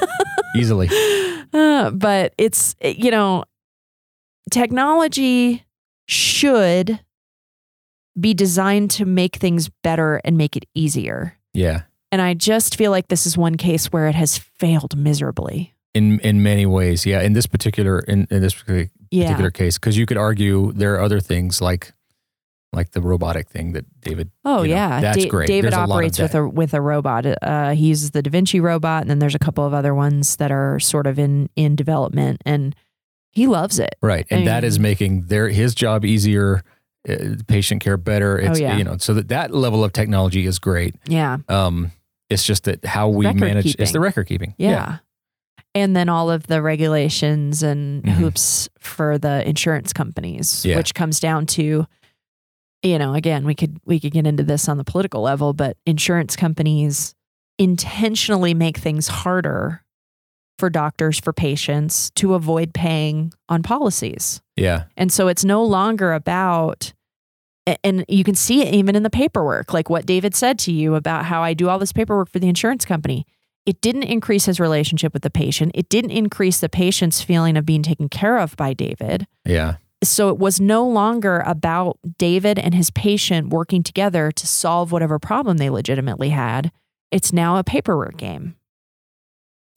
[0.56, 0.88] Easily.
[1.56, 3.44] Uh, but it's you know,
[4.50, 5.64] technology
[6.06, 7.00] should
[8.18, 11.36] be designed to make things better and make it easier.
[11.52, 11.82] Yeah.
[12.12, 15.74] And I just feel like this is one case where it has failed miserably.
[15.94, 17.04] In in many ways.
[17.06, 17.22] Yeah.
[17.22, 19.24] In this particular in, in this particular Yeah.
[19.24, 21.92] particular case because you could argue there are other things like
[22.76, 24.30] like the robotic thing that David.
[24.44, 25.48] Oh you know, yeah, that's Da- great.
[25.48, 27.26] David There's a operates with a with a robot.
[27.42, 30.36] Uh, he uses the Da Vinci robot, and then there's a couple of other ones
[30.36, 32.76] that are sort of in in development, and
[33.32, 33.96] he loves it.
[34.02, 36.62] Right, and that I is making their his job easier,
[37.08, 37.16] uh,
[37.48, 38.38] patient care better.
[38.38, 38.76] It's Oh, yeah.
[38.76, 40.94] you know so that that level of technology is great.
[41.06, 41.90] Yeah, Um,
[42.30, 44.54] it's just that how we Record manage it's the record keeping.
[44.58, 44.98] yeah.
[45.74, 48.12] And then all of the regulations and Mhm.
[48.12, 50.76] hoops for the insurance companies, Yeah.
[50.78, 51.86] which comes down to,
[52.86, 55.76] you know, again, we could we could get into this on the political level, but
[55.84, 57.14] insurance companies
[57.58, 59.82] intentionally make things harder
[60.58, 64.40] for doctors for patients to avoid paying on policies.
[64.56, 66.94] yeah, And so it's no longer about,
[67.84, 70.94] and you can see it even in the paperwork, like what David said to you
[70.94, 73.26] about how I do all this paperwork for the insurance company.
[73.66, 75.72] It didn't increase his relationship with the patient.
[75.74, 79.26] It didn't increase the patient's feeling of being taken care of by David.
[79.44, 84.92] yeah, so it was no longer about David and his patient working together to solve
[84.92, 86.70] whatever problem they legitimately had.
[87.10, 88.56] It's now a paperwork game.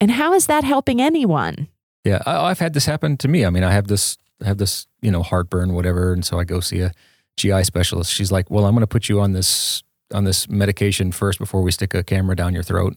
[0.00, 1.68] And how is that helping anyone?
[2.04, 3.44] Yeah, I, I've had this happen to me.
[3.44, 6.44] I mean, I have this, I have this, you know, heartburn, whatever, and so I
[6.44, 6.92] go see a
[7.36, 8.12] GI specialist.
[8.12, 11.62] She's like, "Well, I'm going to put you on this on this medication first before
[11.62, 12.96] we stick a camera down your throat."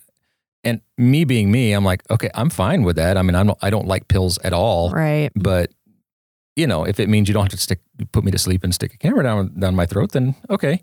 [0.63, 3.17] And me being me, I'm like, "Okay, I'm fine with that.
[3.17, 5.31] I mean, I don't I don't like pills at all, Right.
[5.35, 5.71] but
[6.55, 7.79] you know, if it means you don't have to stick
[8.11, 10.81] put me to sleep and stick a camera down down my throat, then okay."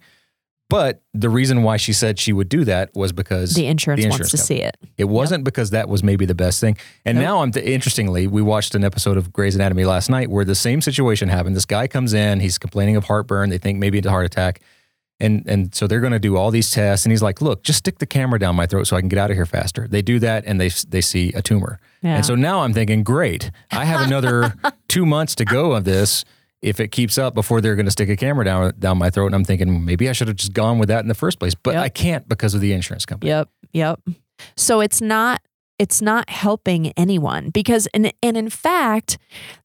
[0.69, 4.09] But the reason why she said she would do that was because The insurance, the
[4.09, 4.77] wants insurance to see it.
[4.97, 6.77] it wasn't because that was maybe the best thing.
[7.05, 7.25] And Nope.
[7.25, 10.81] now I'm interestingly, we watched an episode of Grey's Anatomy last night where the same
[10.81, 11.57] situation happened.
[11.57, 13.51] This guy comes in, he's complaining of heartburn.
[13.51, 14.61] They think maybe it's a heart attack.
[15.21, 17.81] And and so they're going to do all these tests and he's like, "Look, just
[17.81, 20.03] stick the camera down my throat so I can get out of here faster." They
[20.03, 21.79] do that and they they see a tumor.
[22.03, 22.17] Yeah.
[22.17, 23.51] And so now I'm thinking, "Great.
[23.71, 24.55] I have another
[24.89, 26.25] 2 months to go of this."
[26.63, 29.27] If it keeps up before they're going to stick a camera down down my throat,
[29.27, 31.55] and I'm thinking maybe I should have just gone with that in the first place,
[31.55, 31.83] but Yep.
[31.83, 33.31] I can't because of the insurance company.
[33.31, 33.49] Yep.
[33.73, 34.01] Yep.
[34.57, 35.41] So it's not
[35.81, 39.17] it's not helping anyone because and and in fact,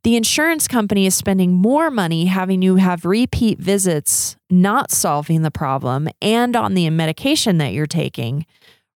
[0.03, 5.51] the insurance company is spending more money having you have repeat visits, not solving the
[5.51, 8.45] problem and on the medication that you're taking.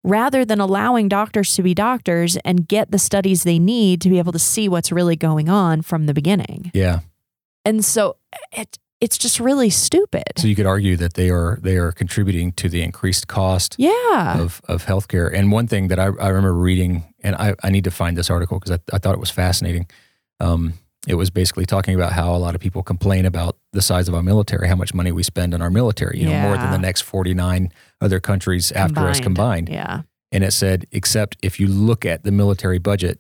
[0.01, 4.17] Rather than allowing doctors to be doctors and get the studies they need to be
[4.17, 6.71] able to see what's really going on from the beginning.
[6.73, 6.99] Yeah.
[7.65, 8.15] And so
[8.53, 10.24] it it's just really stupid.
[10.38, 14.40] So you could argue that they are they are contributing to the increased cost Yeah.
[14.40, 15.34] of, of healthcare.
[15.34, 18.30] And one thing that I, I remember reading, and I, I need to find this
[18.30, 19.88] article because I, I thought it was fascinating.
[20.40, 20.74] Um,
[21.08, 24.14] it was basically talking about how a lot of people complain about the size of
[24.16, 26.78] our military, how much money we spend on our military, you know, more than the
[26.78, 29.70] next 49 other countries after us combined.
[29.70, 30.02] Yeah.
[30.34, 33.20] And it said, except if you look at the military budget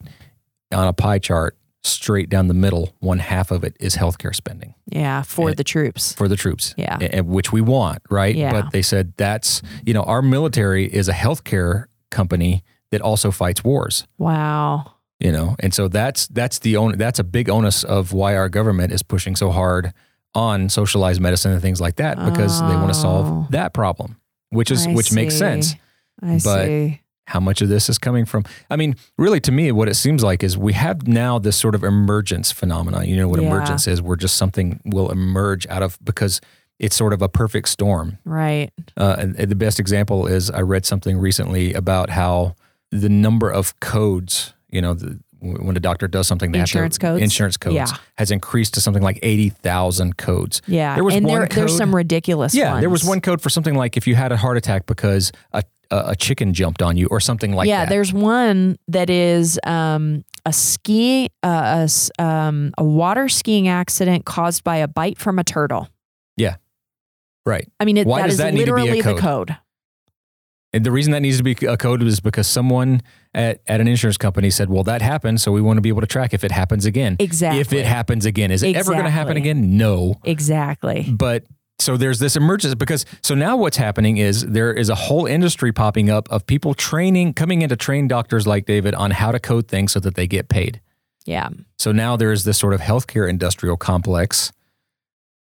[0.73, 4.73] on a pie chart, straight down the middle, one half of it is healthcare spending
[4.87, 5.21] Yeah.
[5.23, 6.13] For And- the troops.
[6.13, 6.97] for the troops, Yeah.
[6.99, 8.35] and which we want, right?
[8.35, 8.51] Yeah.
[8.51, 13.63] But they said that's you know our military is a healthcare company that also fights
[13.63, 14.91] wars, Wow.
[15.19, 18.49] you know, and so that's that's the on, that's a big onus of why our
[18.49, 19.93] government is pushing so hard
[20.35, 23.01] on socialized medicine and things like that because they want to Oh.
[23.01, 24.17] solve that problem,
[24.49, 25.75] which is I which makes sense.
[26.21, 27.01] I But- see.
[27.29, 28.43] How much of this is coming from?
[28.69, 31.75] I mean, really, to me, what it seems like is we have now this sort
[31.75, 33.05] of emergence phenomenon.
[33.07, 33.47] You know what Yeah.
[33.47, 34.01] emergence is?
[34.01, 36.41] Where just something will emerge out of because
[36.79, 38.17] it's sort of a perfect storm.
[38.25, 38.71] Right.
[38.97, 42.55] Uh, and, and the best example is I read something recently about how
[42.91, 46.99] the number of codes, you know, the, when a doctor does something, they Insurance have
[47.01, 47.21] to, codes?
[47.23, 47.87] insurance codes Yeah.
[48.17, 50.61] has increased to something like eighty thousand codes.
[50.67, 50.95] Yeah.
[50.95, 52.81] There was and one there, there's some ridiculous yeah, ones.
[52.81, 55.63] there was one code for something like if you had a heart attack because a
[55.91, 57.83] a, a chicken jumped on you or something like yeah, that.
[57.83, 64.25] Yeah, there's one that is um, a ski, uh, a, um, a water skiing accident
[64.25, 65.89] caused by a bite from a turtle.
[66.37, 66.55] Yeah,
[67.45, 67.69] right.
[67.79, 69.19] I mean, it, Why that does is that need to be a literally the code?
[69.19, 69.57] code.
[70.71, 73.01] And the reason that needs to be a code is because someone
[73.33, 75.41] at, at an insurance company said, well, that happened.
[75.41, 77.15] So we want to be able to track if it happens again.
[77.19, 77.59] Exactly.
[77.59, 78.51] If it happens again.
[78.51, 79.77] Is it ever going to happen again?
[79.77, 80.13] No.
[80.23, 81.07] Exactly.
[81.11, 81.45] But
[81.79, 85.71] so there's this emergence because so now what's happening is there is a whole industry
[85.71, 89.39] popping up of people training, coming in to train doctors like David on how to
[89.39, 90.81] code things so that they get paid.
[91.25, 91.49] Yeah.
[91.77, 94.51] So now there's this sort of healthcare industrial complex,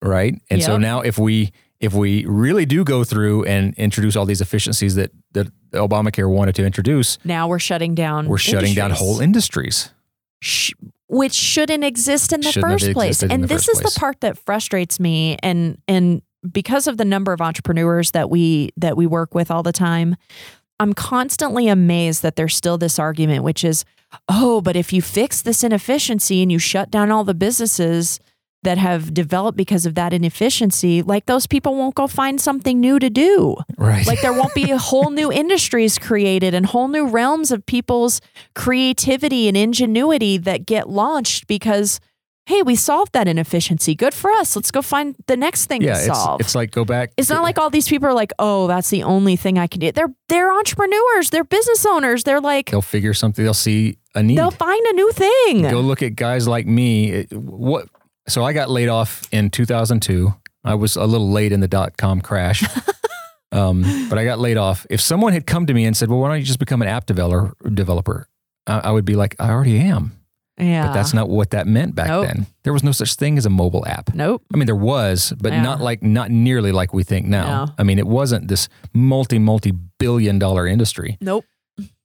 [0.01, 0.33] right?
[0.49, 4.41] And so now if we if we really do go through and introduce all these
[4.41, 8.27] efficiencies that that Obamacare wanted to introduce, Now we're shutting down.
[8.27, 9.91] we're shutting down whole industries.
[11.13, 13.21] Which shouldn't exist in the Shouldn't first place.
[13.21, 13.93] And this is place.
[13.93, 16.21] the part that frustrates me and and
[16.51, 20.15] because of the number of entrepreneurs that we that we work with all the time,
[20.79, 23.85] I'm constantly amazed that there's still this argument which is,
[24.27, 28.19] "Oh, but if you fix this inefficiency and you shut down all the businesses
[28.63, 32.99] that have developed because of that inefficiency, like those people won't go find something new
[32.99, 34.05] to do." Right.
[34.05, 38.21] Like there won't be whole new industries created and whole new realms of people's
[38.55, 41.99] creativity and ingenuity that get launched because
[42.45, 43.95] hey, we solved that inefficiency.
[43.95, 44.55] Good for us.
[44.55, 46.41] Let's go find the next thing yeah, to it's, solve.
[46.41, 47.11] it's like go back.
[47.17, 49.79] It's not like all these people are like, oh, that's the only thing I can
[49.79, 49.91] do.
[49.91, 51.29] They're they're entrepreneurs.
[51.29, 52.23] They're business owners.
[52.23, 53.43] They're like they'll figure something.
[53.43, 54.37] They'll see a need.
[54.37, 55.61] they'll find a new thing.
[55.63, 57.23] Go look at guys like me.
[57.31, 57.87] What?
[58.27, 60.33] So I got laid off in 2002.
[60.63, 62.63] I was a little late in the dot com crash,
[63.51, 64.85] um, but I got laid off.
[64.89, 66.87] If someone had come to me and said, "Well, why don't you just become an
[66.87, 68.27] app developer?" Developer,
[68.65, 70.17] I, I would be like, "I already am."
[70.57, 70.87] yeah.
[70.87, 72.27] But that's not what that meant back Nope.
[72.27, 72.45] then.
[72.63, 74.13] There was no such thing as a mobile app.
[74.13, 74.43] nope.
[74.53, 75.63] I mean, there was, but Yeah.
[75.63, 77.65] not like not nearly like we think now.
[77.65, 77.73] No.
[77.77, 81.17] I mean, it wasn't this multi multi billion dollar industry.
[81.19, 81.43] Nope.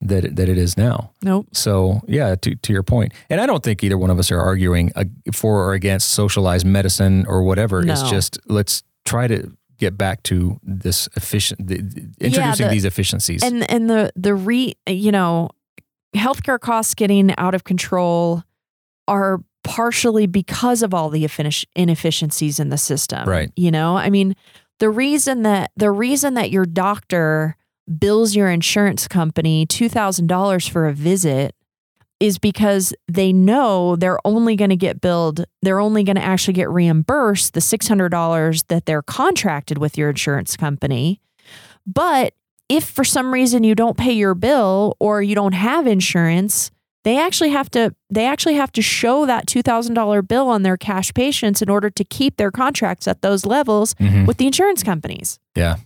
[0.01, 1.13] That it, that it is now.
[1.23, 1.49] Nope.
[1.53, 4.41] So yeah, to to your point, and I don't think either one of us are
[4.41, 7.81] arguing uh, for or against socialized medicine or whatever.
[7.87, 11.77] It's just let's try to get back to this efficient, the,
[12.21, 13.43] introducing the- these efficiencies.
[13.43, 15.51] And and the the re you know,
[16.15, 18.43] healthcare costs getting out of control
[19.07, 21.29] are partially because of all the
[21.75, 23.29] inefficiencies in the system.
[23.29, 23.51] Right.
[23.57, 24.35] You know, I mean,
[24.79, 27.57] the reason that the reason that your doctor
[27.99, 31.55] bills your insurance company $2,000 for a visit
[32.21, 36.55] is because they know they're only going to get billed, they're only going to actually
[36.55, 41.21] get reimbursed the $600 that they're contracted with your insurance company.
[41.87, 42.35] But
[42.69, 46.71] if for some reason you don't pay your bill or you don't have insurance,
[47.05, 51.15] they actually have to they actually have to show that $2000 bill on their cash
[51.15, 54.27] patients in order to keep their contracts at those levels Mhm.
[54.27, 55.39] with the insurance companies.
[55.55, 55.77] Yeah.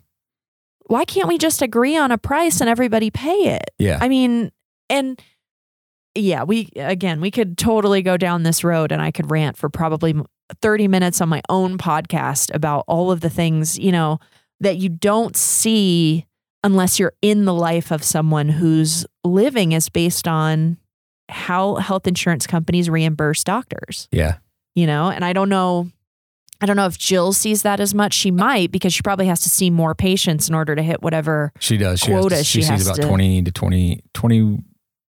[0.92, 3.70] Why can't we just agree on a price and everybody pay it?
[3.78, 4.52] yeah, I mean,
[4.90, 5.18] and
[6.14, 9.70] yeah, we again, we could totally go down this road and I could rant for
[9.70, 10.14] probably
[10.60, 14.18] 30 minutes on my own podcast about all of the things, you know,
[14.60, 16.26] that you don't see
[16.62, 20.76] unless you're in the life of someone whose living is based on
[21.30, 24.36] how health insurance companies reimburse doctors, yeah,
[24.74, 25.08] you know?
[25.08, 25.90] And I don't know
[26.62, 28.14] I don't know if Jill sees that as much.
[28.14, 31.52] She might because she probably has to see more patients in order to hit whatever
[31.58, 31.98] she does.
[32.00, 34.58] She, has quota to, she, she sees about to- 20 to 20, 20,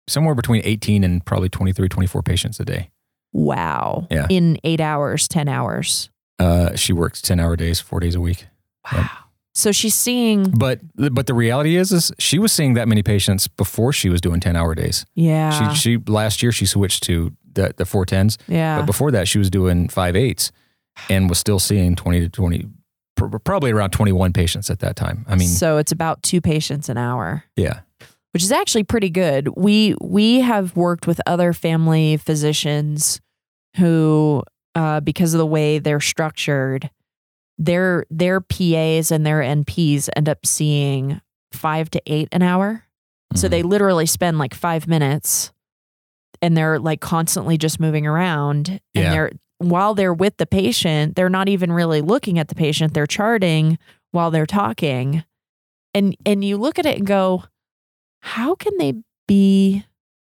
[0.08, 2.90] somewhere between 18 and probably 23, 24 patients a day.
[3.34, 4.08] Wow.
[4.10, 4.28] Yeah.
[4.30, 6.10] In eight hours, 10 hours.
[6.40, 8.48] Uh, she works 10 hour days, four days a week.
[8.92, 9.06] Yep.
[9.54, 13.50] So she's seeing, But but the reality is is she was seeing that many patients
[13.50, 15.06] before she was doing 10 hour days.
[15.14, 15.72] yeah.
[15.74, 18.78] She she last year she switched to the the 410s, yeah.
[18.80, 20.52] but before that she was doing 58s
[21.10, 22.68] and was still seeing 20 to 20
[23.44, 25.26] probably around 21 patients at that time.
[25.28, 27.82] I mean, so it's about two patients an hour, yeah.
[28.32, 29.48] which is actually pretty good.
[29.56, 33.22] We we have worked with other family physicians
[33.78, 34.42] who,
[34.74, 36.90] uh, because of the way they're structured,
[37.60, 42.86] their their PAs and their NPs end up seeing five to eight an hour.
[43.36, 43.52] So Mhm.
[43.52, 45.52] they literally spend like five minutes
[46.42, 48.70] and they're like constantly just moving around.
[48.70, 49.12] And Yeah.
[49.12, 49.32] they're
[49.70, 52.94] while they're with the patient, they're not even really looking at the patient.
[52.94, 53.78] They're charting
[54.12, 55.24] while they're talking.
[55.94, 57.44] And and you look at it and go,
[58.20, 58.94] how can they
[59.28, 59.86] be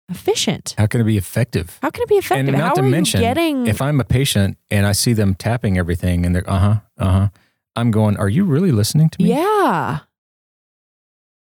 [0.08, 0.74] efficient?
[0.76, 1.78] how can it be effective?
[1.82, 2.48] How can it be effective?
[2.48, 5.78] And not how to mention, getting If I'm a patient and I see them tapping
[5.78, 7.28] everything and they're uh-huh, uh-huh,
[7.76, 10.00] I'm going, "Are you really listening to me?" Yeah.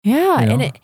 [0.05, 0.41] Yeah.
[0.43, 0.67] You And know?
[0.67, 0.79] it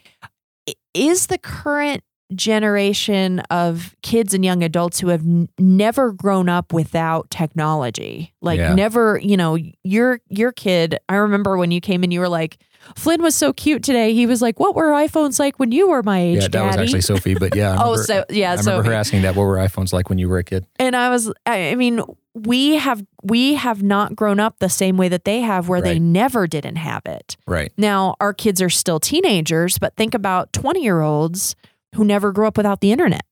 [0.68, 2.02] i- is the current
[2.34, 8.32] generation of kids and young adults who have n- never grown up without technology.
[8.40, 8.74] Like Yeah.
[8.74, 12.58] never, you know, your your kid, I remember when you came in you were like
[12.96, 14.14] Flynn was so cute today.
[14.14, 16.76] He was like, "What were iPhones like when you were my age, Yeah, that was
[16.76, 17.74] actually Sophie, but yeah.
[17.74, 20.16] I oh, so yeah, I so remember her asking that what were iPhones like when
[20.18, 20.64] you were a kid?
[20.78, 22.00] and I was, I I mean,
[22.34, 25.98] we have we have not grown up the same way that they have, where they
[25.98, 27.36] never didn't have it.
[27.46, 27.72] Right.
[27.76, 31.56] Now, our kids are still teenagers, but think about 20 year olds
[31.94, 33.24] who never grew up without the internet.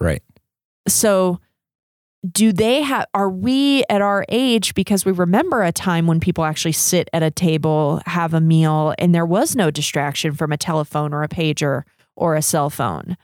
[0.00, 0.22] Right.
[0.88, 1.40] So,
[2.32, 6.44] do they have, are we at our age because we remember a time when people
[6.44, 10.56] actually sit at a table, have a meal, and there was no distraction from a
[10.56, 11.82] telephone or a pager
[12.16, 13.16] or a cell phone?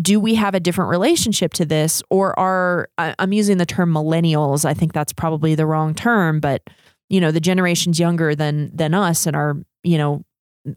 [0.00, 2.02] Do we have a different relationship to this?
[2.10, 4.64] Or are, I'm using the term millennials.
[4.66, 6.62] I think that's probably the wrong term, but
[7.08, 10.24] you know, the generations younger than than us and are, you know,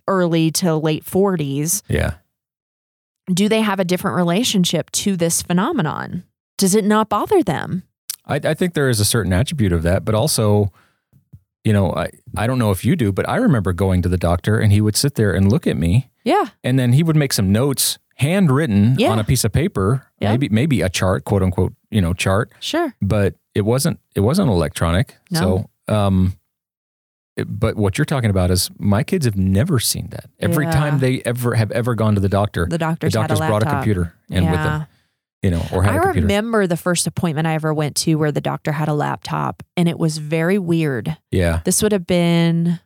[0.07, 2.15] early to late 40s, Yeah.
[3.33, 6.23] Do they have a different relationship to this phenomenon?
[6.57, 7.83] Does it not bother them?
[8.25, 10.71] I, I think there is a certain attribute of that, but also,
[11.63, 14.17] you know, I, I don't know if you do, but I remember going to the
[14.17, 16.45] doctor and he would sit there and look at me Yeah.
[16.63, 19.11] and then he would make some notes handwritten Yeah.
[19.11, 20.31] on a piece of paper, Yeah.
[20.31, 22.93] maybe maybe a chart, quote unquote, you know, chart, Sure.
[23.01, 25.15] but it wasn't it wasn't electronic.
[25.31, 25.69] No.
[25.87, 26.33] So um
[27.47, 30.29] but what you're talking about is my kids have never seen that.
[30.39, 30.71] Every Yeah.
[30.71, 33.49] time they ever have ever gone to the doctor, The the doctor's, doctor's had a
[33.49, 34.85] brought a computer in with them,
[35.43, 36.19] you know, or had I a computer.
[36.19, 39.63] I remember the first appointment I ever went to where the doctor had a laptop
[39.75, 41.17] and it was very weird.
[41.31, 41.59] yeah.
[41.65, 42.79] This would have been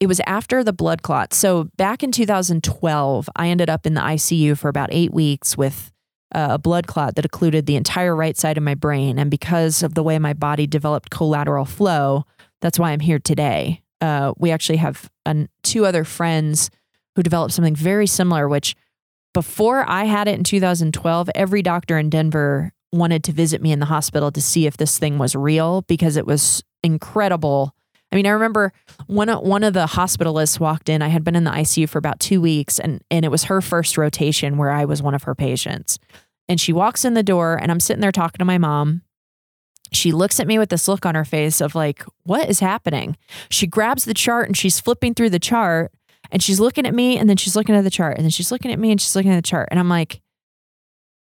[0.00, 1.34] it was after the blood clot.
[1.34, 5.92] So back in 2012, I ended up in the ICU for about 8 weeks with
[6.30, 9.94] a blood clot that occluded the entire right side of my brain and because of
[9.94, 12.24] the way my body developed collateral flow,
[12.60, 13.82] that's why I'm here today.
[14.00, 16.70] Uh, we actually have an, two other friends
[17.16, 18.76] who developed something very similar which
[19.34, 23.78] before I had it in 2012, every doctor in Denver wanted to visit me in
[23.78, 27.74] the hospital to see if this thing was real because it was incredible
[28.10, 28.72] I mean, I remember
[29.06, 31.02] one of, one of the hospitalists walked in.
[31.02, 33.60] I had been in the ICU for about two weeks, and and it was her
[33.60, 35.98] first rotation where I was one of her patients.
[36.48, 39.02] And she walks in the door, and I'm sitting there talking to my mom.
[39.92, 43.16] She looks at me with this look on her face of like, what is happening?
[43.50, 45.92] She grabs the chart and she's flipping through the chart,
[46.30, 48.52] and she's looking at me, and then she's looking at the chart, and then she's
[48.52, 50.20] looking at me, and she's looking at the chart, and I'm like,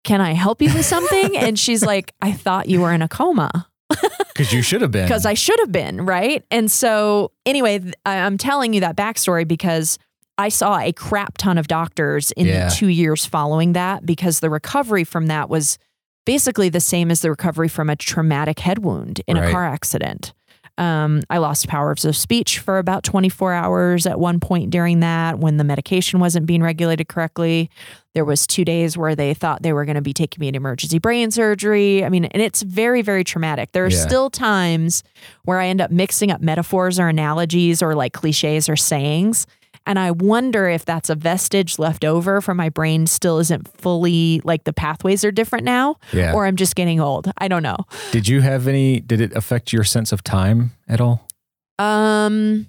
[0.03, 1.35] can I help you with something?
[1.37, 3.67] and she's like, I thought you were in a coma
[4.29, 5.05] Because you should have been.
[5.05, 6.43] because I should have been, right?
[6.49, 9.99] And so, anyway, I'm telling you that backstory because
[10.37, 12.69] I saw a crap ton of doctors in Yeah.
[12.69, 15.77] the two years following that because the recovery from that was
[16.25, 19.49] basically the same as the recovery from a traumatic head wound in Right.
[19.49, 20.33] a car accident.
[20.77, 25.37] Um, I lost powers of speech for about 24 hours at one point during that
[25.37, 27.69] when the medication wasn't being regulated correctly.
[28.15, 30.55] There was two days where they thought they were going to be taking me to
[30.57, 32.03] emergency brain surgery.
[32.05, 33.73] I mean, and it's very, very traumatic.
[33.73, 33.97] There are Yeah.
[34.07, 35.03] still times
[35.43, 39.45] where I end up mixing up metaphors or analogies or like cliches or sayings.
[39.85, 44.41] And I wonder if that's a vestige left over from my brain still isn't fully
[44.43, 46.33] like the pathways are different now, yeah.
[46.33, 47.31] or I'm just getting old.
[47.37, 47.77] I don't know.
[48.11, 48.99] did you have any?
[48.99, 51.27] Did it affect your sense of time at all?
[51.79, 52.67] Um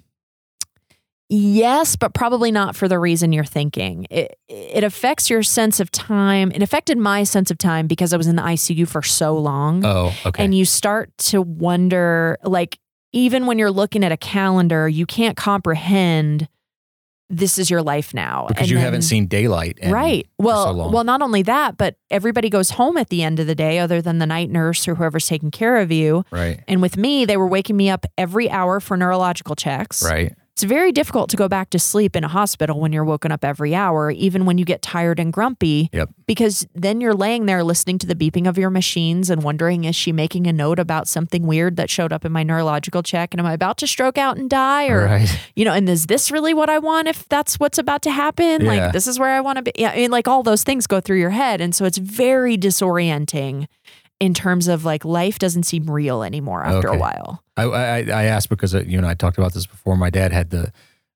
[1.29, 4.07] yes, but probably not for the reason you're thinking.
[4.09, 6.51] It it affects your sense of time.
[6.51, 9.85] It affected my sense of time because I was in the ICU for so long.
[9.85, 10.43] Oh, okay.
[10.43, 12.79] And you start to wonder like
[13.11, 16.47] even when you're looking at a calendar, you can't comprehend
[17.37, 18.45] this is your life now.
[18.47, 19.77] because And you then- haven't seen daylight.
[19.81, 20.25] in- right.
[20.39, 20.91] so Well, long.
[20.93, 24.01] well, not only that, but everybody goes home at the end of the day, other
[24.01, 26.23] than the night nurse or whoever's taking care of you.
[26.31, 26.61] Right.
[26.67, 30.03] And with me, they were waking me up every hour for neurological checks.
[30.03, 30.33] Right.
[30.55, 33.43] It's very difficult to go back to sleep in a hospital when you're woken up
[33.43, 35.89] every hour, even when you get tired and grumpy.
[35.91, 36.09] Yep.
[36.27, 39.95] Because then you're laying there listening to the beeping of your machines and wondering, is
[39.95, 43.33] she making a note about something weird that showed up in my neurological check?
[43.33, 44.89] And am I about to stroke out and die?
[44.89, 45.39] Or, Right.
[45.55, 48.61] you know, and is this really what I want if that's what's about to happen?
[48.61, 48.67] Yeah.
[48.67, 49.71] Like, this is where I want to be.
[49.75, 49.89] Yeah.
[49.89, 51.61] I mean, like all those things go through your head.
[51.61, 53.65] And so it's very disorienting
[54.23, 57.43] in terms of like life doesn't seem real anymore after a while.
[57.57, 59.97] I, I I asked because uh, you and I talked about this before.
[59.97, 60.71] My dad had the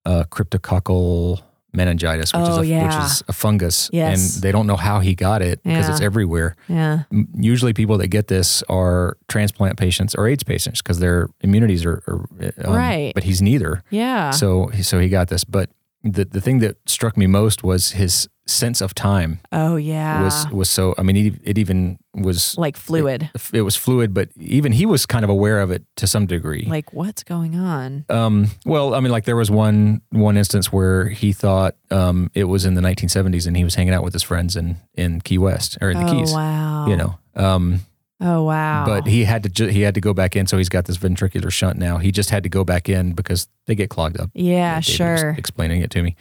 [0.05, 1.41] uh, cryptococcal
[1.73, 4.35] meningitis, which Oh, is a, which is a fungus, Yes.
[4.35, 5.91] and they don't know how he got it because Yeah.
[5.93, 6.55] it's everywhere.
[6.67, 7.03] Yeah.
[7.35, 12.01] Usually, people that get this are transplant patients or AIDS patients because their immunities are,
[12.07, 12.25] are
[12.65, 13.11] um, Right.
[13.13, 14.31] But he's neither, Yeah.
[14.31, 15.43] so so he got this.
[15.43, 15.69] But
[16.03, 20.23] the the thing that struck me most was his sense of time oh, yeah.
[20.23, 20.95] was was so.
[20.97, 23.29] I mean, it, it even was like fluid.
[23.53, 26.65] it was fluid, but even he was kind of aware of it to some degree.
[26.67, 28.05] Like, what's going on?
[28.09, 32.45] Um, well, I mean, like there was one one instance where he thought um, it
[32.45, 35.37] was in the 1970s, and he was hanging out with his friends in in Key
[35.37, 36.33] West or in the oh, Keys.
[36.33, 36.87] wow.
[36.87, 37.81] You know, um,
[38.19, 38.83] Oh, wow.
[38.85, 40.97] but he had to ju- he had to go back in, so he's got this
[40.97, 41.97] ventricular shunt now.
[41.99, 44.31] He just had to go back in because they get clogged up.
[44.33, 45.35] yeah, sure.
[45.37, 46.15] explaining it to me.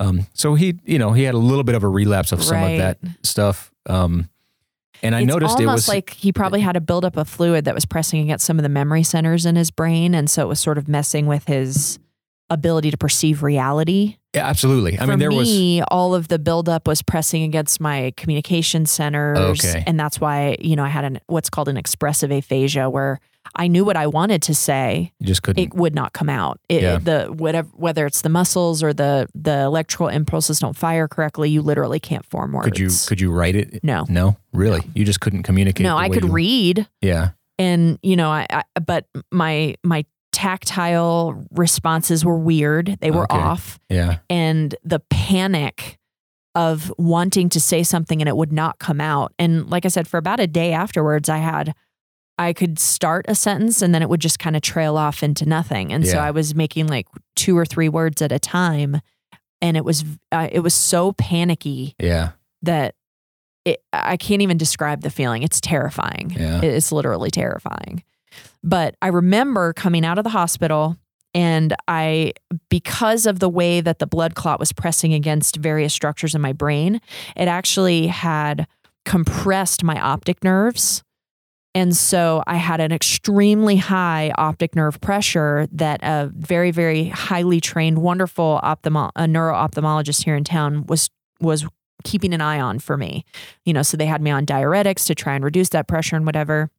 [0.00, 2.56] Um, so he, you know, he had a little bit of a relapse of some
[2.58, 2.70] Right.
[2.72, 3.72] of that stuff.
[3.86, 4.28] Um,
[5.02, 7.74] and I it's noticed it was like he probably had a buildup of fluid that
[7.74, 10.14] was pressing against some of the memory centers in his brain.
[10.14, 11.98] And so it was sort of messing with his
[12.50, 14.16] ability to perceive reality.
[14.34, 14.98] yeah, absolutely.
[14.98, 18.86] I For mean, there was me, all of the buildup was pressing against my communication
[18.86, 19.38] centers.
[19.64, 19.84] Okay.
[19.86, 23.20] And that's why, you know, I had an what's called an expressive aphasia where
[23.56, 25.12] I knew what I wanted to say.
[25.18, 25.62] you just couldn't.
[25.62, 26.60] It would not come out.
[26.68, 26.98] It, Yeah.
[26.98, 31.62] the whatever whether it's the muscles or the the electrical impulses don't fire correctly, you
[31.62, 32.64] literally can't form words.
[32.66, 33.80] could you could you write it?
[33.82, 34.04] No.
[34.08, 34.82] No, really.
[34.94, 35.84] You just couldn't communicate.
[35.84, 37.30] No, the I way could you- read Yeah.
[37.58, 42.96] and you know, I, I but my my tactile responses were weird.
[43.00, 43.36] They were Okay.
[43.38, 44.18] off Yeah.
[44.30, 45.98] and the panic
[46.54, 49.32] of wanting to say something and it would not come out.
[49.38, 51.74] And like I said, for about a day afterwards, I had,
[52.38, 55.46] I could start a sentence and then it would just kind of trail off into
[55.46, 55.92] nothing.
[55.92, 57.06] And so I was making like
[57.36, 59.00] two or three words at a time.
[59.60, 62.30] And it was, uh, it was so panicky Yeah.
[62.62, 62.94] that
[63.64, 65.42] it, I can't even describe the feeling.
[65.42, 66.30] It's terrifying.
[66.36, 66.60] Yeah.
[66.62, 68.02] It's literally terrifying.
[68.62, 70.96] But I remember coming out of the hospital
[71.34, 72.32] and I,
[72.70, 76.52] because of the way that the blood clot was pressing against various structures in my
[76.52, 77.00] brain,
[77.36, 78.66] it actually had
[79.04, 81.02] compressed my optic nerves.
[81.74, 87.60] And so I had an extremely high optic nerve pressure that a very, very highly
[87.60, 91.08] trained, wonderful ophthalmo- a neuro ophthalmologist here in town was
[91.40, 91.66] was
[92.04, 93.24] keeping an eye on for me.
[93.64, 96.26] You know, so they had me on diuretics to try and reduce that pressure and
[96.26, 96.70] whatever.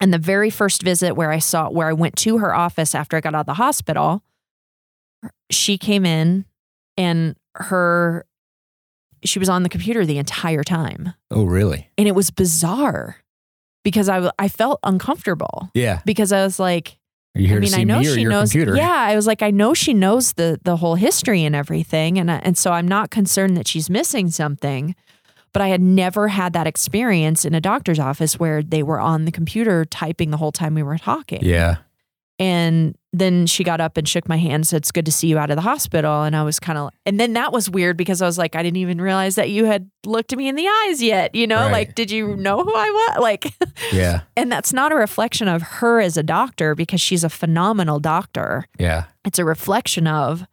[0.00, 3.16] And the very first visit where I saw where I went to her office after
[3.16, 4.22] I got out of the hospital,
[5.50, 6.46] she came in
[6.96, 8.24] and her
[9.22, 11.12] she was on the computer the entire time.
[11.30, 11.90] Oh, really?
[11.98, 13.16] And it was bizarre
[13.84, 16.00] because I I felt uncomfortable Yeah.
[16.06, 16.98] because I was like
[17.36, 18.50] Are you here I mean, to see I know me or she your knows.
[18.52, 18.76] computer?
[18.76, 22.30] Yeah, I was like, I know she knows the the whole history and everything, and
[22.30, 24.94] I- and so I'm not concerned that she's missing something.
[25.52, 29.24] But I had never had that experience in a doctor's office where they were on
[29.24, 31.40] the computer typing the whole time we were talking.
[31.42, 31.78] Yeah.
[32.38, 35.26] And then she got up and shook my hand, and said, "It's good to see
[35.26, 37.98] you out of the hospital." And I was kind of, and then that was weird
[37.98, 40.66] because I was like, I didn't even realize that you had looked me in the
[40.66, 41.34] eyes yet.
[41.34, 41.72] You know, Right.
[41.72, 43.18] like, did you know who I was?
[43.20, 43.52] Like,
[43.92, 44.20] Yeah.
[44.38, 48.64] and that's not a reflection of her as a doctor because she's a phenomenal doctor
[48.78, 49.04] Yeah.
[49.26, 50.46] it's a reflection of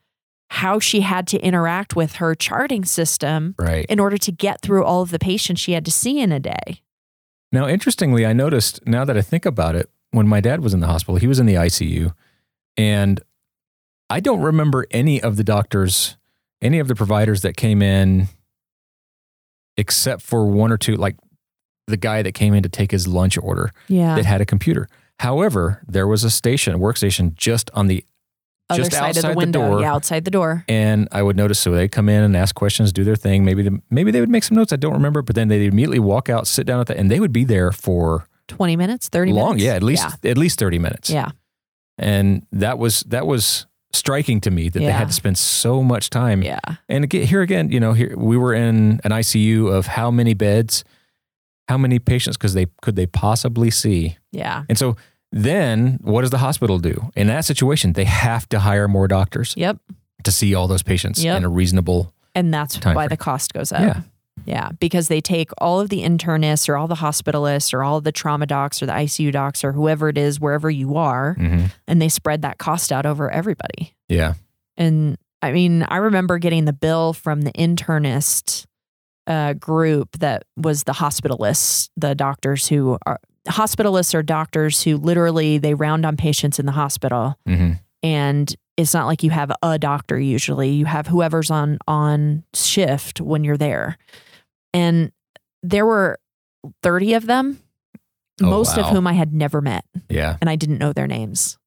[0.49, 3.85] how she had to interact with her charting system Right.
[3.89, 6.39] in order to get through all of the patients she had to see in a
[6.39, 6.81] day.
[7.51, 10.79] Now, interestingly, I noticed now that I think about it, when my dad was in
[10.79, 12.13] the hospital, he was in the ICU,
[12.77, 13.19] and
[14.09, 16.15] I don't remember any of the doctors,
[16.61, 18.29] any of the providers that came in,
[19.77, 21.15] except for one or two, like
[21.87, 24.15] the guy that came in to take his lunch order Yeah.
[24.15, 24.87] that had a computer.
[25.19, 28.03] However, there was a station, a workstation just on the
[28.69, 29.69] Other just side of outside the the window.
[29.71, 29.79] door.
[29.81, 30.65] yeah, outside the door.
[30.67, 33.45] and I would notice so they come in and ask questions, do their thing.
[33.45, 34.73] Maybe the, maybe they would make some notes.
[34.73, 37.19] I don't remember, but then they'd immediately walk out, sit down at that, and they
[37.21, 39.45] would be there for 20 minutes, 30 long.
[39.55, 39.63] minutes.
[39.63, 41.09] Yeah, at least at least thirty minutes.
[41.09, 41.31] Yeah.
[41.97, 46.09] and that was that was striking to me that they had to spend so much
[46.09, 46.43] time.
[46.43, 46.59] Yeah.
[46.89, 50.33] And again, here again, you know, here we were in an ICU of how many
[50.33, 50.83] beds,
[51.69, 54.63] how many patients, because they could they possibly see, Yeah.
[54.67, 54.97] and so.
[55.31, 57.09] Then what does the hospital do?
[57.15, 59.77] In that situation, they have to hire more doctors Yep.
[60.23, 61.37] to see all those patients Yep.
[61.37, 63.09] in a reasonable And that's why frame.
[63.09, 63.81] the cost goes up.
[63.81, 64.01] Yeah.
[64.45, 64.69] Yeah.
[64.79, 68.45] Because they take all of the internists or all the hospitalists or all the trauma
[68.45, 72.07] docs or the ICU docs or whoever it is, wherever you are, hmm and they
[72.09, 73.93] spread that cost out over everybody.
[74.07, 74.33] Yeah.
[74.77, 78.65] And I mean, I remember getting the bill from the internist
[79.27, 85.57] uh, group that was the hospitalists, the doctors who are hospitalists are doctors who literally
[85.57, 87.73] they round on patients in the hospital hmm
[88.03, 93.19] and it's not like you have a doctor usually you have whoever's on on shift
[93.19, 93.97] when you're there
[94.73, 95.11] and
[95.63, 96.19] there were
[96.83, 97.59] 30 of them
[98.39, 100.37] Oh, most of whom i had never met Yeah.
[100.41, 101.57] and i didn't know their names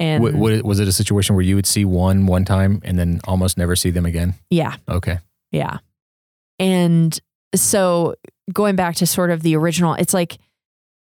[0.00, 3.20] and wa- was it a situation where you would see one one time and then
[3.24, 4.34] almost never see them again?
[4.50, 5.18] yeah Okay.
[5.52, 5.78] Yeah.
[6.58, 7.18] And
[7.54, 8.14] so
[8.52, 10.38] going back to sort of the original, it's like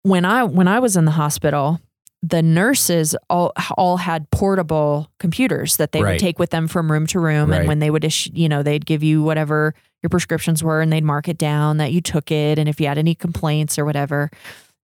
[0.08, 1.80] when I when I was in the hospital,
[2.22, 6.12] the nurses all all had portable computers that they Right.
[6.12, 7.58] would take with them from room to room Right.
[7.60, 10.92] and when they would issue, you know, they'd give you whatever your prescriptions were and
[10.92, 13.84] they'd mark it down that you took it and if you had any complaints or
[13.84, 14.30] whatever.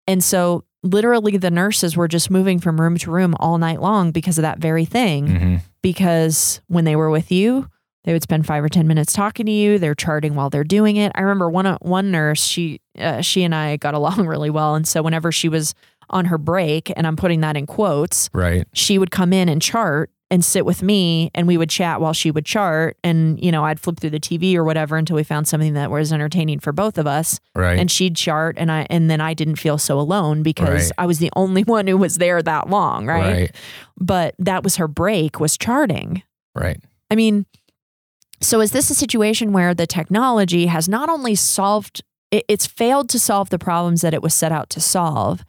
[0.06, 4.10] And so literally the nurses were just moving from room to room all night long
[4.10, 7.68] because of that very thing hmm because when they were with you,
[8.04, 9.78] they would spend five or ten minutes talking to you.
[9.78, 11.12] They're charting while they're doing it.
[11.14, 12.42] I remember one one nurse.
[12.44, 15.74] She uh, she and I got along really well, and so whenever she was
[16.10, 18.66] on her break, and I'm putting that in quotes, Right.
[18.74, 22.12] she would come in and chart and sit with me, and we would chat while
[22.14, 25.22] she would chart, and you know I'd flip through the TV or whatever until we
[25.24, 27.78] found something that was entertaining for both of us, Right.
[27.78, 30.92] and she'd chart, and I and then I didn't feel so alone because Right.
[30.98, 33.32] I was the only one who was there that long, right?
[33.32, 33.56] Right.
[33.98, 36.22] But that was her break was charting.
[36.54, 36.78] Right.
[37.10, 37.44] I mean,
[38.42, 42.02] so is this a situation where the technology has not only solved
[42.48, 45.44] it's failed to solve the problems that it was set out to solve.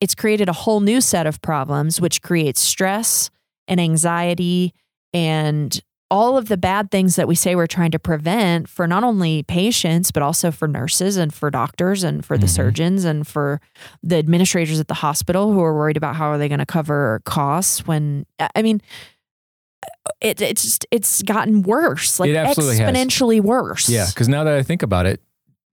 [0.00, 3.28] It's created a whole new set of problems, which creates stress
[3.66, 4.72] and anxiety
[5.12, 5.80] and
[6.12, 9.42] all of the bad things that we say we're trying to prevent for not only
[9.42, 12.50] patients, but also for nurses and for doctors and for the Mhm.
[12.50, 13.60] surgeons and for
[14.02, 17.20] the administrators at the hospital who are worried about how are they going to cover
[17.24, 18.24] costs when,
[18.54, 18.80] I mean,
[20.20, 22.92] it, it's just it's gotten worse, like absolutely has.
[22.94, 23.88] exponentially worse.
[23.88, 24.06] Yeah.
[24.08, 25.20] Because now that I think about it,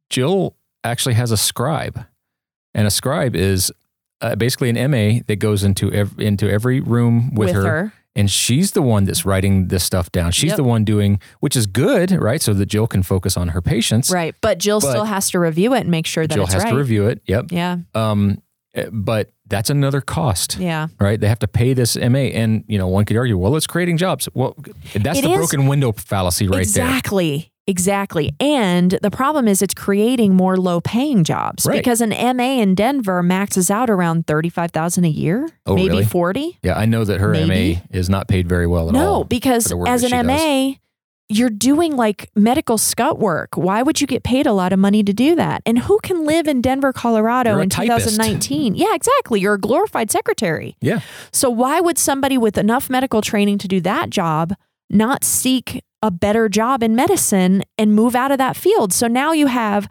[0.09, 2.05] Jill actually has a scribe,
[2.73, 3.71] and a scribe is
[4.21, 7.93] uh, basically an MA that goes into ev- into every room with, with, her, her.
[8.15, 10.31] and she's the one that's writing this stuff down.
[10.31, 10.57] She's Yep.
[10.57, 12.41] the one doing, which is good, right?
[12.41, 14.11] So that Jill can focus on her patients.
[14.11, 14.35] Right.
[14.41, 16.63] But Jill But- still has to review it and make sure that Jill it's has
[16.63, 16.69] right.
[16.71, 17.21] to review it.
[17.25, 17.45] Yep.
[17.51, 17.77] yeah.
[17.93, 18.41] Um,
[18.73, 20.57] eh, but that's another cost.
[20.59, 20.87] Yeah.
[20.99, 21.19] right?
[21.19, 23.97] They have to pay this MA, and you know, one could argue, well, it's creating
[23.97, 24.27] jobs.
[24.33, 24.55] Well,
[24.93, 26.61] that's It the is- broken window fallacy right there.
[26.85, 27.51] exactly.
[27.67, 28.31] Exactly.
[28.39, 31.77] And the problem is it's creating more low paying jobs Right.
[31.79, 36.03] because an MA in Denver maxes out around 35,000 a year, Oh, maybe really?
[36.05, 36.59] 40.
[36.61, 37.73] Yeah, I know that her Maybe.
[37.73, 39.01] MA is not paid very well at all.
[39.21, 40.73] No, because for the work as an MA,
[41.27, 43.55] you're doing like medical scut work.
[43.55, 45.63] Why would you get paid a lot of money to do that?
[45.65, 48.09] And who can live in Denver, Colorado in typist.
[48.09, 48.75] 2019?
[48.75, 49.39] Yeah, exactly.
[49.39, 50.77] You're a glorified secretary.
[50.81, 50.99] Yeah,
[51.31, 54.53] So why would somebody with enough medical training to do that job
[54.89, 58.93] not seek a better job in medicine and move out of that field?
[58.93, 59.89] So now you have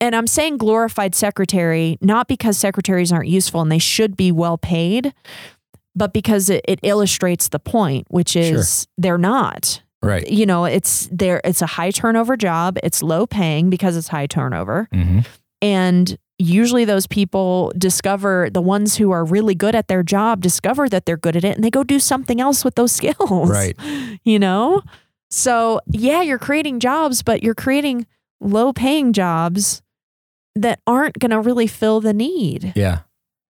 [0.00, 4.56] and I'm saying glorified secretary not because secretaries aren't useful and they should be well
[4.56, 5.12] paid,
[5.94, 9.82] but because it, it illustrates the point, which is they're not.
[10.02, 10.26] Right.
[10.28, 11.40] You know, it's there.
[11.44, 12.78] It's a high turnover job.
[12.82, 15.20] It's low paying because it's high turnover, hmm
[15.62, 20.88] and usually those people discover the ones who are really good at their job discover
[20.88, 23.50] that they're good at it, and they go do something else with those skills.
[23.50, 23.76] Right.
[24.24, 24.80] You know.
[25.30, 28.06] So yeah, you're creating jobs, but you're creating
[28.40, 29.82] low paying jobs
[30.56, 32.72] that aren't going to really fill the need.
[32.74, 33.00] Yeah.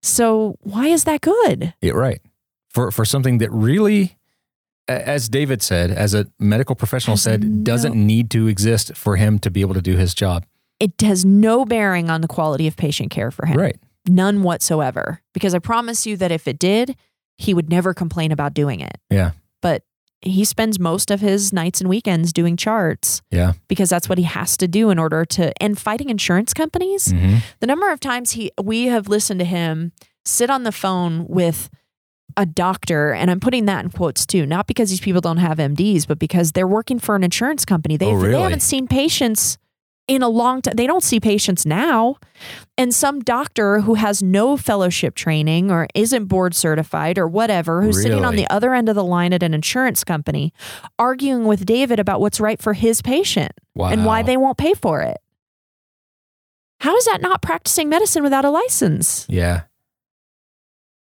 [0.03, 1.75] So why is that good?
[1.81, 2.21] Yeah, right.
[2.71, 4.19] For for something that really,
[4.91, 9.39] as David said, as a medical professional said, no- doesn't need to exist for him
[9.41, 10.45] to be able to do his job.
[10.79, 13.57] It has no bearing on the quality of patient care for him.
[13.59, 13.77] Right.
[14.09, 15.21] None whatsoever.
[15.35, 16.97] Because I promise you that if it did,
[17.37, 18.97] he would never complain about doing it.
[19.11, 19.33] Yeah.
[19.63, 19.83] But
[20.23, 23.53] he spends most of his nights and weekends doing charts Yeah.
[23.69, 27.11] because that's what he has to do in order to and fighting insurance companies.
[27.13, 29.93] hmm The number of times he we have listened to him
[30.25, 31.71] sit on the phone with
[32.37, 35.59] a doctor, and I'm putting that in quotes too, not because these people don't have
[35.59, 37.97] MDs, but because they're working for an insurance company.
[37.97, 39.59] They, Oh, they haven't seen patients
[40.09, 40.75] in a long time.
[40.77, 42.17] They don't see patients now.
[42.77, 48.03] And some doctor who has no fellowship training or isn't board certified or whatever, who's
[48.03, 50.53] sitting on the other end of the line at an insurance company,
[50.99, 53.91] arguing with David about what's right for his patient Wow.
[53.91, 55.19] and why they won't pay for it.
[56.81, 59.27] How is that not practicing medicine without a license?
[59.29, 59.63] Yeah.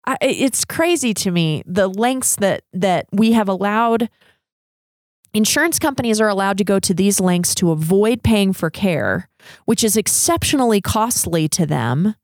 [0.06, 4.10] I, it's crazy to me the lengths that that we have allowed.
[5.34, 9.30] Insurance companies are allowed to go to these lengths to avoid paying for care,
[9.66, 12.16] which is exceptionally costly to them,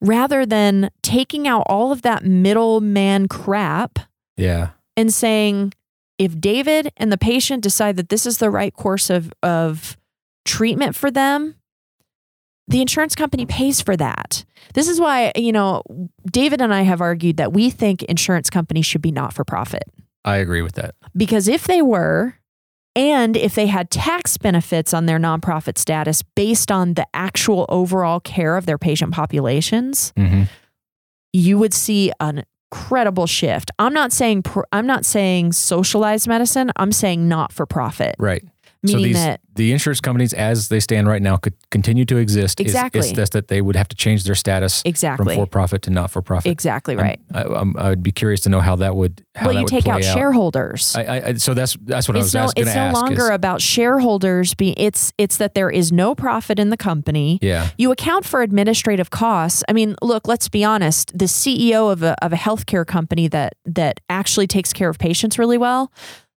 [0.00, 3.98] rather than taking out all of that middleman crap
[4.38, 4.70] Yeah.
[4.96, 5.74] and saying,
[6.16, 9.98] if David and the patient decide that this is the right course of, of
[10.46, 11.56] treatment for them,
[12.68, 14.44] the insurance company pays for that.
[14.74, 15.82] This is why, you know,
[16.30, 19.84] David and I have argued that we think insurance companies should be not for profit.
[20.24, 20.94] I agree with that.
[21.16, 22.34] Because if they were,
[22.96, 28.18] and if they had tax benefits on their nonprofit status based on the actual overall
[28.20, 30.44] care of their patient populations, hmm
[31.32, 33.70] you would see an incredible shift.
[33.78, 36.72] I'm not saying I'm not saying socialized medicine.
[36.76, 38.42] I'm saying not for profit, Right.
[38.82, 42.18] Meaning so these that the insurance companies, as they stand right now, could continue to
[42.18, 42.60] exist.
[42.60, 43.00] Exactly.
[43.00, 45.90] It's, just that they would have to change their status exactly, from for profit to
[45.90, 46.52] not for profit.
[46.52, 47.18] exactly right.
[47.34, 49.64] I, I'm- I would be curious to know how that would how well, that you
[49.64, 50.94] would take play out shareholders.
[50.94, 53.30] I, I, I- so that's that's what I it's was no, it's no longer is-
[53.30, 54.74] about shareholders being.
[54.76, 57.38] It's it's that there is no profit in the company.
[57.40, 57.70] yeah.
[57.78, 59.64] You account for administrative costs.
[59.68, 61.16] I mean, look, let's be honest.
[61.16, 65.38] The CEO of a of a healthcare company that that actually takes care of patients
[65.38, 65.90] really well,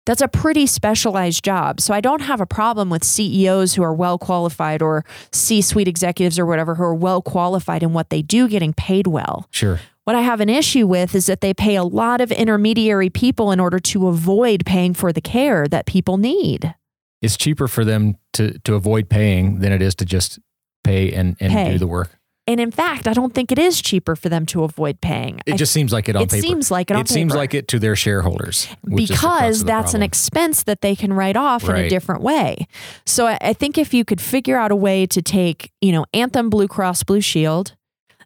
[0.07, 1.81] that's a pretty specialized job.
[1.81, 5.03] So I don't have a problem with CEOs who are well qualified or
[5.33, 9.47] C-suite executives or whatever who are well qualified in what they do getting paid well.
[9.51, 9.81] Sure.
[10.05, 13.51] What I have an issue with is that they pay a lot of intermediary people
[13.51, 16.73] in order to avoid paying for the care that people need.
[17.21, 20.39] It's cheaper for them to to avoid paying than it is to just
[20.85, 21.73] pay and, and Pay.
[21.73, 22.16] do the work.
[22.47, 25.41] And in fact, I don't think it is cheaper for them to avoid paying.
[25.45, 26.41] It I- just seems like it on it paper.
[26.41, 29.31] seems like it on it seems like it to their shareholders which is the crux
[29.33, 32.65] because the that's an expense that they can write off in a different way.
[33.05, 36.05] So I, I think if you could figure out a way to take, you know,
[36.13, 37.75] Anthem Blue Cross Blue Shield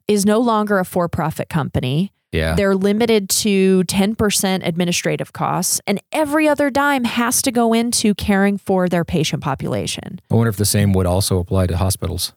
[0.08, 2.12] is no longer a for-profit company.
[2.32, 2.54] yeah.
[2.56, 8.58] They're limited to 10% administrative costs, and every other dime has to go into caring
[8.58, 10.20] for their patient population.
[10.30, 12.34] I wonder if the same would also apply to hospitals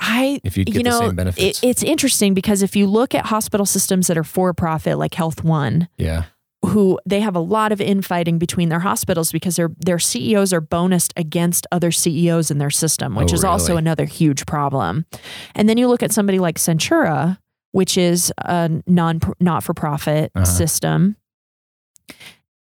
[0.00, 1.62] I if you get you know, the same benefits.
[1.62, 5.14] It, it's interesting because if you look at hospital systems that are for profit, like
[5.14, 6.24] Health One, yeah.
[6.64, 10.60] who they have a lot of infighting between their hospitals because their their CEOs are
[10.62, 15.04] bonused against other CEOs in their system, which Oh, is also another huge problem.
[15.54, 17.38] And then you look at somebody like Centura,
[17.72, 20.44] which is a non not for profit Uh-huh.
[20.46, 21.16] system.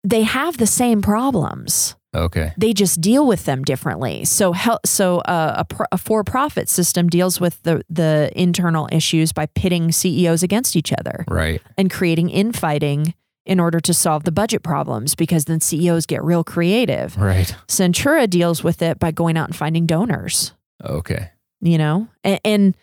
[0.03, 1.95] They have the same problems.
[2.13, 2.51] Okay.
[2.57, 4.25] They just deal with them differently.
[4.25, 9.31] So, hel- so uh, a, pro- a for-profit system deals with the the internal issues
[9.31, 11.61] by pitting CEOs against each other Right.
[11.77, 13.13] and creating infighting
[13.45, 17.17] in order to solve the budget problems because then CEOs get real creative.
[17.17, 17.55] Right.
[17.67, 20.53] Centura deals with it by going out and finding donors,
[20.83, 21.29] Okay.
[21.61, 22.07] you know?
[22.23, 22.75] And, and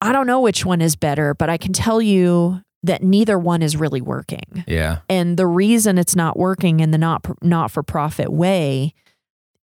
[0.00, 3.62] I don't know which one is better, but I can tell you that neither one
[3.62, 4.64] is really working.
[4.66, 4.98] Yeah.
[5.08, 8.94] And the reason it's not working in the not not for profit way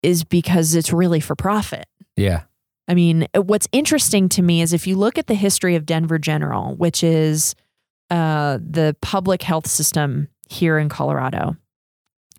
[0.03, 1.87] is because it's really for profit.
[2.17, 2.43] Yeah.
[2.89, 6.19] I mean, what's interesting to me is if you look at the history of Denver
[6.19, 7.55] General, which is
[8.09, 11.57] uh, the public health system here in Colorado,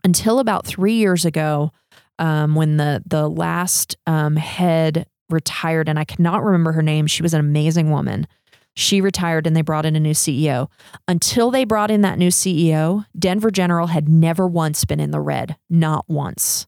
[0.03, 1.71] until about three years ago,
[2.17, 7.05] um, when the the last um, head retired, and I cannot remember her name.
[7.05, 8.27] She was an amazing woman.
[8.75, 10.69] She retired and they brought in a new CEO.
[11.07, 15.19] Until they brought in that new CEO, Denver General had never once been in the
[15.19, 16.67] red, not once.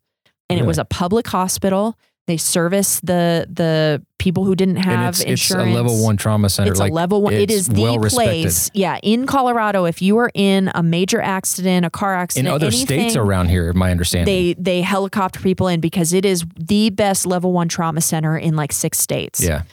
[0.50, 1.98] And it was a public hospital.
[2.26, 5.72] They service the the people who didn't have it's, it's insurance.
[5.72, 6.72] a level one trauma center.
[6.72, 7.34] It's like a level one.
[7.34, 8.44] It's the well respected.
[8.44, 8.72] place.
[8.74, 12.68] Yeah, in Colorado, if you are in a major accident, a car accident, in other
[12.68, 14.34] anything, states around here, my understanding.
[14.34, 18.56] they they helicopter people in because it is the best level one trauma center in
[18.56, 19.64] like six states yeah,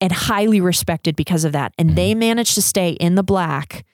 [0.00, 1.72] and highly respected because of that.
[1.78, 1.96] And Mm-hmm.
[1.96, 3.84] they managed to stay in the black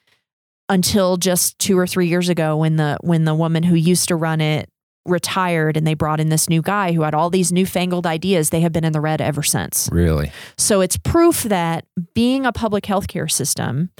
[0.69, 4.15] until just two or three years ago when the when the woman who used to
[4.15, 4.69] run it
[5.05, 8.49] retired and they brought in this new guy who had all these newfangled ideas.
[8.49, 9.87] They have been in the red ever since.
[9.91, 10.31] really.
[10.57, 11.85] So it's proof that
[12.15, 13.91] being a public healthcare system,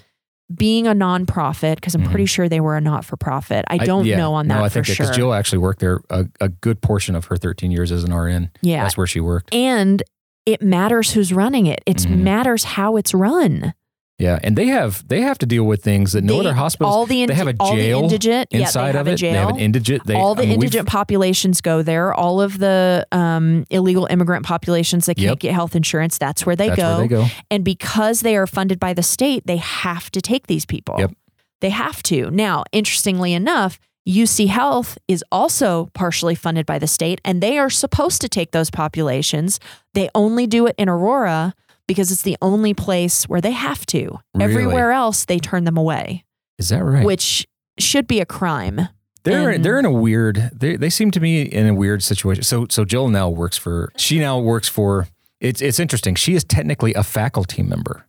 [0.56, 2.10] being a nonprofit, because I'm Mhm.
[2.10, 3.66] pretty sure they were a not for profit.
[3.68, 4.18] I don't yeah.
[4.18, 4.96] know on that no, I for think sure.
[5.06, 8.12] because Jill actually worked there a, a good portion of her 13 years as an
[8.12, 8.50] RN.
[8.62, 8.82] yeah.
[8.82, 9.54] That's where she worked.
[9.54, 10.02] and
[10.46, 11.82] it matters who's running it.
[11.86, 12.20] It Mhm.
[12.20, 13.74] matters how it's run.
[14.18, 16.96] Yeah, and they have they have to deal with things that no They- other hospitals.
[16.96, 19.20] all the they have a jail indigent yeah, inside have of a it.
[19.20, 20.06] They have an indigent.
[20.06, 22.14] They, all the I mean, indigent populations go there.
[22.14, 25.40] All of the um, illegal immigrant populations that can't Yep.
[25.40, 26.90] get health insurance, that's where they that's go.
[27.00, 27.26] where they go.
[27.52, 30.96] And because they are funded by the state, they have to take these people.
[30.98, 31.12] Yep.
[31.60, 32.32] They have to.
[32.32, 37.70] Now, interestingly enough, UC Health is also partially funded by the state, and they are
[37.70, 39.60] supposed to take those populations.
[39.94, 41.54] They only do it in Aurora
[41.88, 44.20] because it's the only place where they have to.
[44.36, 44.52] Really?
[44.54, 46.24] Everywhere else, they turn them away,
[46.60, 47.04] Is that right?
[47.06, 47.48] which
[47.80, 48.90] should be a crime.
[49.24, 50.52] They're And- they're in a weird.
[50.54, 52.44] They they seem to me in a weird situation.
[52.44, 53.92] So so Jill now works for.
[53.98, 55.08] She now works for.
[55.42, 56.14] It's it's interesting.
[56.14, 58.06] She is technically a faculty member.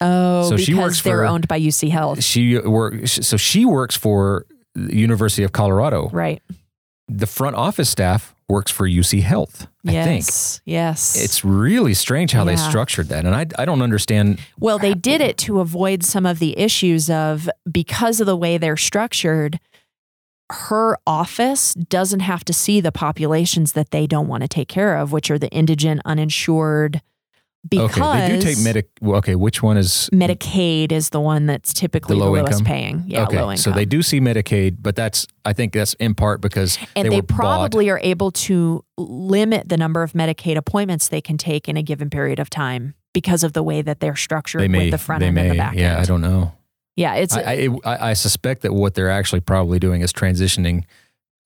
[0.00, 2.22] Oh, So because she works they're for- owned by UC Health.
[2.24, 3.12] She works.
[3.26, 4.44] So she works for
[4.76, 6.08] the University of Colorado.
[6.10, 6.42] Right.
[7.08, 9.66] The front office staff works for UC Health.
[9.86, 10.60] I think yes.
[10.64, 11.22] Yes.
[11.22, 14.40] it's really strange how they structured that, and I I don't understand.
[14.58, 18.58] Well, they did it to avoid some of the issues of because of the way
[18.58, 19.60] they're structured,
[20.50, 24.96] her office doesn't have to see the populations that they don't want to take care
[24.96, 27.00] of, which are the indigent, uninsured.
[27.68, 28.88] Because okay, they do take medic.
[29.00, 32.52] Well, okay, which one is Medicaid is the one that's typically The the, low lowest
[32.60, 32.64] income?
[32.64, 33.04] paying.
[33.06, 33.56] Yeah, okay, low income.
[33.56, 37.10] so they do see Medicaid, but that's I think that's in part because and they,
[37.10, 41.38] they, were bought- probably are able to limit the number of Medicaid appointments they can
[41.38, 44.68] take in a given period of time because of the way that they're structured they
[44.68, 46.00] may with the front end may and the back yeah end.
[46.00, 46.52] I don't know.
[46.96, 50.84] yeah, it's I, I I suspect that what they're actually probably doing is transitioning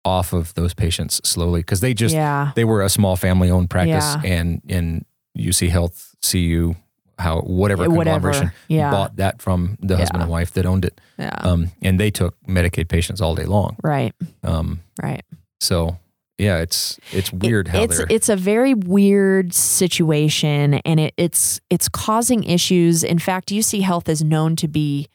[0.05, 2.53] off of those patients slowly because they just yeah.
[2.57, 4.33] they were a small family owned practice Yeah.
[4.39, 5.05] and and
[5.39, 6.75] UC Health CU
[7.19, 8.51] how whatever conglomeration.
[8.69, 8.91] Yeah.
[8.91, 10.23] bought that from the husband Yeah.
[10.23, 11.35] and wife that owned it yeah.
[11.41, 14.15] um, and they took Medicaid patients all day long right.
[14.43, 15.23] um, Right.
[15.61, 15.99] so
[16.39, 21.61] yeah it's it's weird how it's they're it's a very weird situation and it, it's
[21.69, 23.05] it's causing issues.
[23.05, 25.07] In fact, UC Health is known to be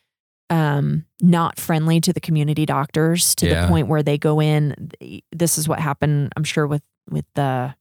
[0.51, 3.61] um, not friendly to the community doctors to Yeah.
[3.63, 4.91] the point where they go in.
[5.31, 7.73] This is what happened, I'm sure, with with the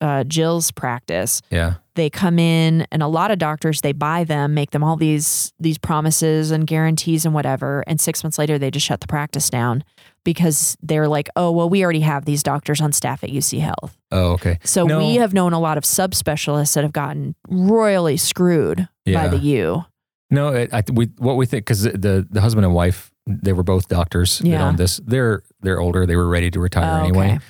[0.00, 1.42] uh, Jill's practice.
[1.50, 4.96] yeah They come in, and a lot of doctors they buy them, make them all
[4.96, 9.06] these these promises and guarantees and whatever, and six months later they just shut the
[9.06, 9.84] practice down
[10.24, 13.98] because they're like, oh well, we already have these doctors on staff at UC Health.
[14.12, 14.96] oh okay So No.
[14.98, 19.84] we have known a lot of subspecialists that have gotten royally screwed by the U.
[20.30, 23.62] No, it, I, we what we think because the the husband and wife they were
[23.62, 24.66] both doctors that Yeah.
[24.66, 25.02] owned this.
[25.04, 26.06] They're they're older.
[26.06, 27.32] They were ready to retire Oh, anyway.
[27.36, 27.40] okay.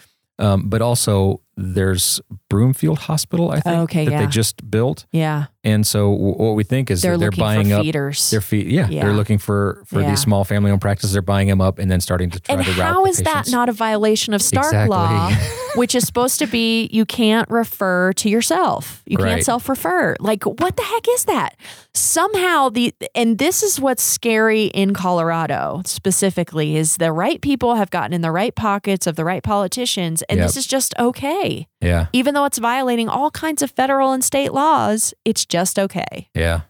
[0.41, 4.21] Um, but also there's Broomfield Hospital, I think, Okay, that yeah.
[4.21, 8.31] they just built, Yeah, and so what we think is they're they're buying up feeders.
[8.31, 8.67] their feet.
[8.69, 9.03] Yeah, Yeah.
[9.05, 10.11] they're looking for for Yeah.
[10.11, 11.13] these small family owned practices.
[11.13, 13.51] They're buying them up and then starting to try and to route how the that
[13.51, 14.97] not a violation of Stark Exactly.
[14.97, 15.31] Law,
[15.77, 19.03] which is supposed to be you can't refer to yourself.
[19.07, 19.29] You Right.
[19.31, 20.17] can't self-refer.
[20.21, 21.57] Like what the heck is that?
[21.95, 27.91] Somehow the and this is what's scary in Colorado specifically is the right people have
[27.91, 30.47] gotten in the right pockets of the right politicians and Yep.
[30.47, 31.67] this is just okay.
[31.81, 36.29] Yeah, Even though it's violating all kinds of federal and state laws, it's just okay.
[36.35, 36.63] yeah,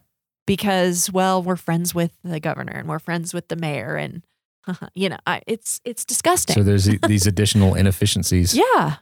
[0.47, 4.23] because well we're friends with the governor and we're friends with the mayor and
[4.95, 8.97] you know I, it's it's disgusting so there's these additional inefficiencies yeah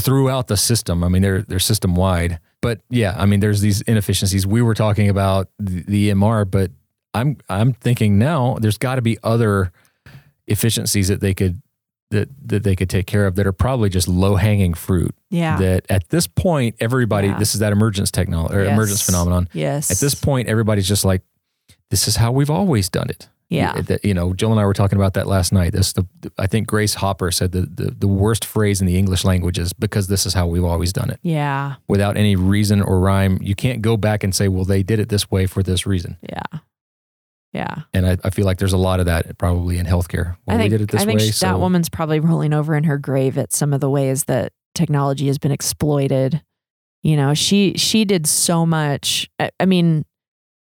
[0.00, 1.04] throughout the system.
[1.04, 4.46] I mean, they're they're system wide, but yeah, I mean, there's these inefficiencies.
[4.46, 6.70] We were talking about the, the EMR, but
[7.12, 9.72] I'm I'm thinking now there's got to be other
[10.46, 11.62] efficiencies that they could
[12.14, 15.14] that that they could take care of that are probably just low hanging fruit.
[15.30, 17.38] yeah That at this point, everybody Yeah.
[17.38, 18.72] this is that emergence technology or Yes.
[18.72, 19.48] emergence phenomenon.
[19.52, 21.22] yes At this point, everybody's just like,
[21.90, 23.28] this is how we've always done it.
[23.50, 23.82] Yeah.
[24.02, 25.72] You know, Jill and I were talking about that last night.
[25.72, 26.04] This, the,
[26.38, 29.72] I think Grace Hopper said the, the the worst phrase in the English language is
[29.74, 31.74] because this is how we've always done it, Yeah.
[31.86, 33.38] without any reason or rhyme.
[33.42, 36.16] You can't go back and say, well, they did it this way for this reason.
[36.28, 36.60] Yeah.
[37.54, 37.82] Yeah.
[37.94, 40.36] And I, I feel like there's a lot of that probably in healthcare.
[40.44, 41.30] Well, I think we did it this I think way.
[41.30, 44.52] sh- that woman's probably rolling over in her grave at some of the ways that
[44.74, 46.42] technology has been exploited.
[47.04, 49.30] You know, she she did so much.
[49.38, 50.04] I, I mean,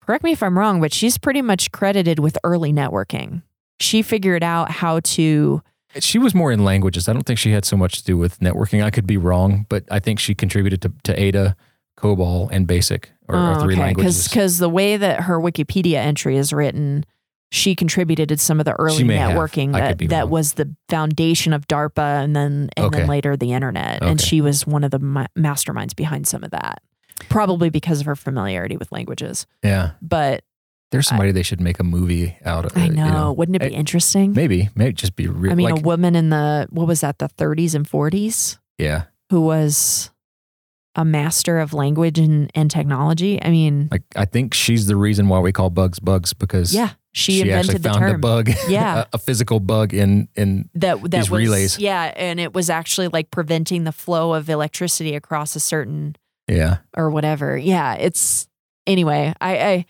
[0.02, 3.44] correct me if I'm wrong, but she's pretty much credited with early networking.
[3.80, 5.62] She figured out how to
[6.00, 7.08] she was more in languages.
[7.08, 8.84] I don't think she had so much to do with networking.
[8.84, 11.56] I could be wrong, but I think she contributed to, to Ada,
[12.00, 14.28] COBOL, and BASIC, or, or oh, three languages.
[14.28, 17.06] Because the way that her Wikipedia entry is written,
[17.52, 19.32] she contributed to some of the early may have.
[19.32, 23.00] networking that, that was the foundation of DARPA and then and Okay.
[23.00, 24.04] then later the internet.
[24.04, 26.82] And she was one of the ma- masterminds behind some of that.
[27.28, 29.46] Probably because of her familiarity with languages.
[29.64, 30.44] yeah, But
[30.92, 32.76] there's somebody they should make a movie out of.
[32.78, 34.34] I you know, wouldn't it be Hey, interesting?
[34.34, 35.52] Maybe, maybe just be real.
[35.52, 39.04] I mean, like, a woman in the what was that, the 30s and 40s, yeah,
[39.30, 40.10] who was
[40.96, 43.42] a master of language and, and technology.
[43.42, 46.92] I mean, like I think she's the reason why we call bugs bugs because yeah,
[47.12, 48.22] she, she, actually invented the found a term.
[48.22, 49.02] bug, Yeah.
[49.02, 51.80] a, a physical bug in in that that these was relays.
[51.80, 56.16] yeah, and it was actually like preventing the flow of electricity across a certain
[56.48, 57.58] yeah, or whatever.
[57.58, 58.48] Yeah, it's
[58.88, 59.34] anyway.
[59.40, 59.86] I, I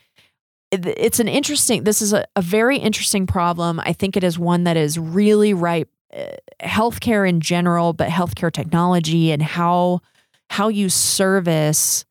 [0.71, 1.83] it's an interesting.
[1.83, 3.79] This is a, a very interesting problem.
[3.79, 5.89] I think it is one that is really ripe.
[6.11, 6.25] Uh,
[6.61, 10.01] healthcare in general, but healthcare technology and how
[10.49, 12.05] how you service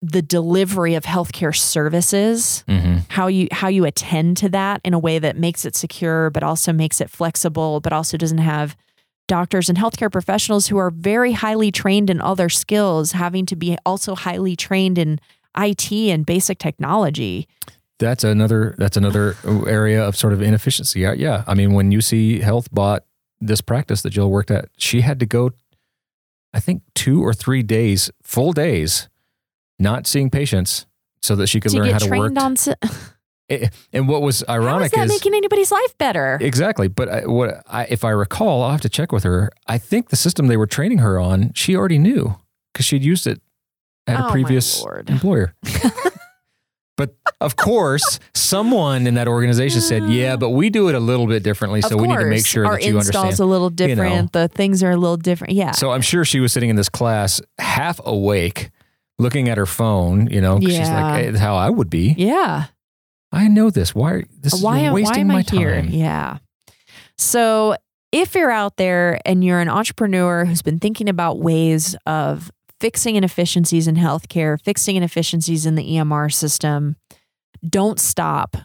[0.00, 4.98] the delivery of healthcare services hmm how you how you attend to that in a
[4.98, 8.76] way that makes it secure but also makes it flexible but also doesn't have
[9.26, 13.76] doctors and healthcare professionals who are very highly trained in other skills having to be
[13.84, 15.18] also highly trained in
[15.56, 17.48] IT and basic technology.
[17.98, 21.00] that's another that's another area of sort of inefficiency.
[21.00, 21.42] Yeah, yeah.
[21.46, 23.04] I mean, when UC Health bought
[23.40, 25.50] this practice that Jill worked at, she had to go,
[26.54, 29.08] I think, two or three days, full days,
[29.78, 30.86] not seeing patients,
[31.20, 32.32] so that she could to learn how to work.
[32.40, 32.72] on si-
[33.50, 36.36] Eh, And what was how is ironic that is making anybody's life better?
[36.40, 36.86] exactly.
[36.88, 39.50] But I, what I, if I recall, I'll have to check with her.
[39.66, 42.36] I think the system they were training her on, she already knew
[42.72, 43.40] because she'd used it
[44.06, 45.54] at Oh, a previous employer.
[46.98, 51.26] but of course, someone in that organization said, "Yeah, but we do it a little
[51.26, 53.40] bit differently, so of we need to make sure that you understand." Our install's understand."
[53.40, 54.02] a little you know.
[54.04, 54.32] different.
[54.32, 55.54] the things are a little different.
[55.54, 55.70] Yeah.
[55.70, 58.70] So I'm sure she was sitting in this class, half awake,
[59.18, 60.26] looking at her phone.
[60.26, 62.66] You know, 'cause she's like, hey, how I would be." yeah.
[63.30, 63.94] I know this.
[63.94, 64.12] Why?
[64.12, 65.74] Are, this why, you're wasting why am my I here?
[65.82, 65.90] time.
[65.90, 66.38] Yeah.
[67.18, 67.76] So
[68.10, 72.50] if you're out there and you're an entrepreneur who's been thinking about ways of
[72.80, 76.96] fixing inefficiencies in healthcare, fixing inefficiencies in the EMR system,
[77.68, 78.56] don't stop.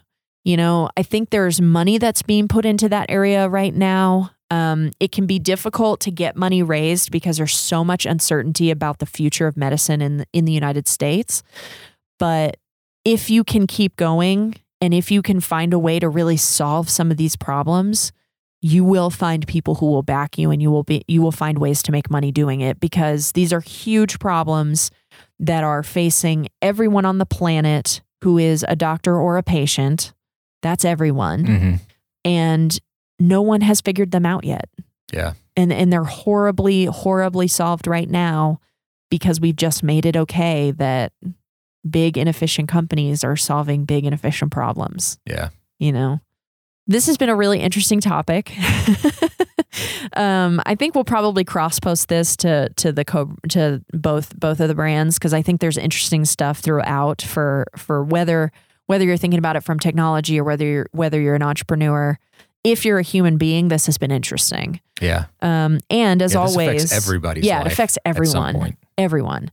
[0.43, 4.31] You know, I think there's money that's being put into that area right now.
[4.51, 8.99] Um, it can be difficult to get money raised because there's so much uncertainty about
[8.99, 11.43] the future of medicine in in the United States.
[12.19, 12.57] But
[13.05, 16.89] if you can keep going and if you can find a way to really solve
[16.89, 18.11] some of these problems,
[18.65, 21.57] you will find people who will back you and you will be you will find
[21.59, 24.89] ways to make money doing it because these are huge problems
[25.37, 30.13] that are facing everyone on the planet who is a doctor or a patient.
[30.61, 31.45] That's everyone.
[31.45, 31.73] hmm
[32.23, 32.79] And
[33.19, 34.69] no one has figured them out yet.
[35.11, 35.33] Yeah.
[35.57, 38.59] And and they're horribly horribly solved right now
[39.11, 41.11] because we've just made it okay that
[41.89, 45.49] big inefficient companies are solving big inefficient problems Yeah.
[45.79, 46.21] you know
[46.87, 48.53] this has been a really interesting topic.
[50.15, 54.59] Um, i think we'll probably cross post this to to the co to both both
[54.59, 58.51] of the brands because i think there's interesting stuff throughout for for whether
[58.85, 62.19] whether you're thinking about it from technology or whether you're whether you're an entrepreneur.
[62.63, 64.79] If you're a human being this has been interesting.
[65.01, 65.25] Yeah.
[65.41, 68.77] um, and as Yeah, always affects everybody's yeah it life affects at some everyone.
[68.97, 69.51] everyone.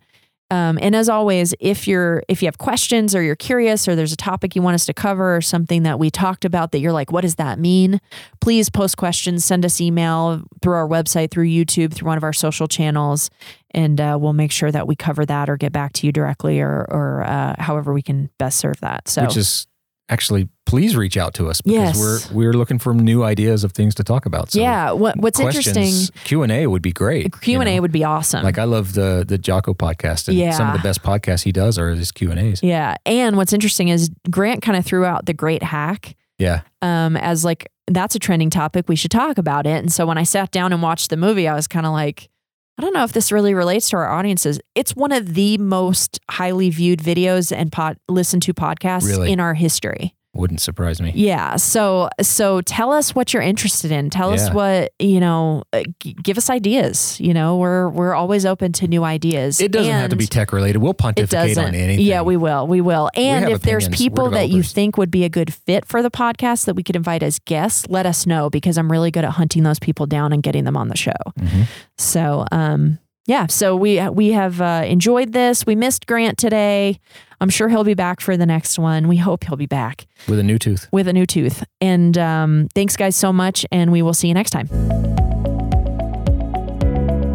[0.50, 4.12] Um, and as always, if you're if you have questions or you're curious or there's
[4.12, 6.92] a topic you want us to cover or something that we talked about that you're
[6.92, 8.00] like, what does that mean?
[8.40, 12.32] Please post questions, send us email through our website, through YouTube, through one of our
[12.32, 13.30] social channels,
[13.70, 16.60] and uh, we'll make sure that we cover that or get back to you directly
[16.60, 19.08] or or uh, however we can best serve that.
[19.08, 19.68] So Which is
[20.08, 22.30] actually, please reach out to us because Yes.
[22.32, 24.52] we're we're looking for new ideas of things to talk about.
[24.52, 25.92] So yeah, what what's interesting?
[26.24, 27.38] Q and A would be great.
[27.40, 27.82] Q and A know.
[27.82, 28.42] would be awesome.
[28.44, 31.76] Like I love the the Jocko podcast, and some of the best podcasts he does
[31.78, 32.62] are his Q and A's.
[32.62, 36.16] yeah, and what's interesting is Grant kind of threw out the great hack.
[36.38, 38.88] Yeah, um, as like that's a trending topic.
[38.88, 39.78] We should talk about it.
[39.78, 42.28] And so when I sat down and watched the movie, I was kind of like,
[42.78, 44.60] I don't know if this really relates to our audiences.
[44.76, 49.32] It's one of the most highly viewed videos and pod listened to podcasts Really?
[49.32, 50.14] in our history.
[50.32, 51.10] Wouldn't surprise me.
[51.14, 51.56] Yeah.
[51.56, 54.10] So so tell us what you're interested in.
[54.10, 55.64] Tell us what you know.
[55.72, 57.18] uh, g- give us ideas.
[57.20, 59.60] You know, we're we're always open to new ideas.
[59.60, 60.78] It doesn't have to be tech related.
[60.78, 62.06] We'll pontificate on anything.
[62.06, 62.68] Yeah, we will.
[62.68, 63.10] We will.
[63.16, 64.00] And have if there's opinions.
[64.00, 66.84] We're people that you think would be a good fit for the podcast that we
[66.84, 70.06] could invite as guests, let us know because I'm really good at hunting those people
[70.06, 71.10] down and getting them on the show.
[71.40, 71.66] Mhm.
[71.98, 75.66] So, um, yeah, so we we have uh, enjoyed this.
[75.66, 76.98] We missed Grant today.
[77.40, 79.08] I'm sure he'll be back for the next one.
[79.08, 80.88] We hope he'll be back with a new tooth.
[80.92, 81.64] with a new tooth.
[81.80, 83.64] And um, thanks, guys, so much.
[83.72, 84.68] And we will see you next time.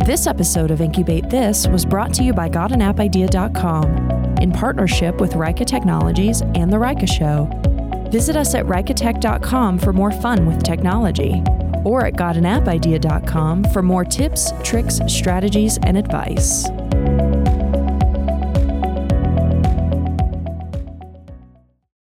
[0.06, 5.66] This episode of Incubate This was brought to you by GotAnAppIdea.com in partnership with Raika
[5.66, 7.50] Technologies and The Raika Show.
[8.12, 11.42] Visit us at RaikaTech.com for more fun with technology
[11.86, 16.66] or at gotanappidea.com for more tips, tricks, strategies, and advice.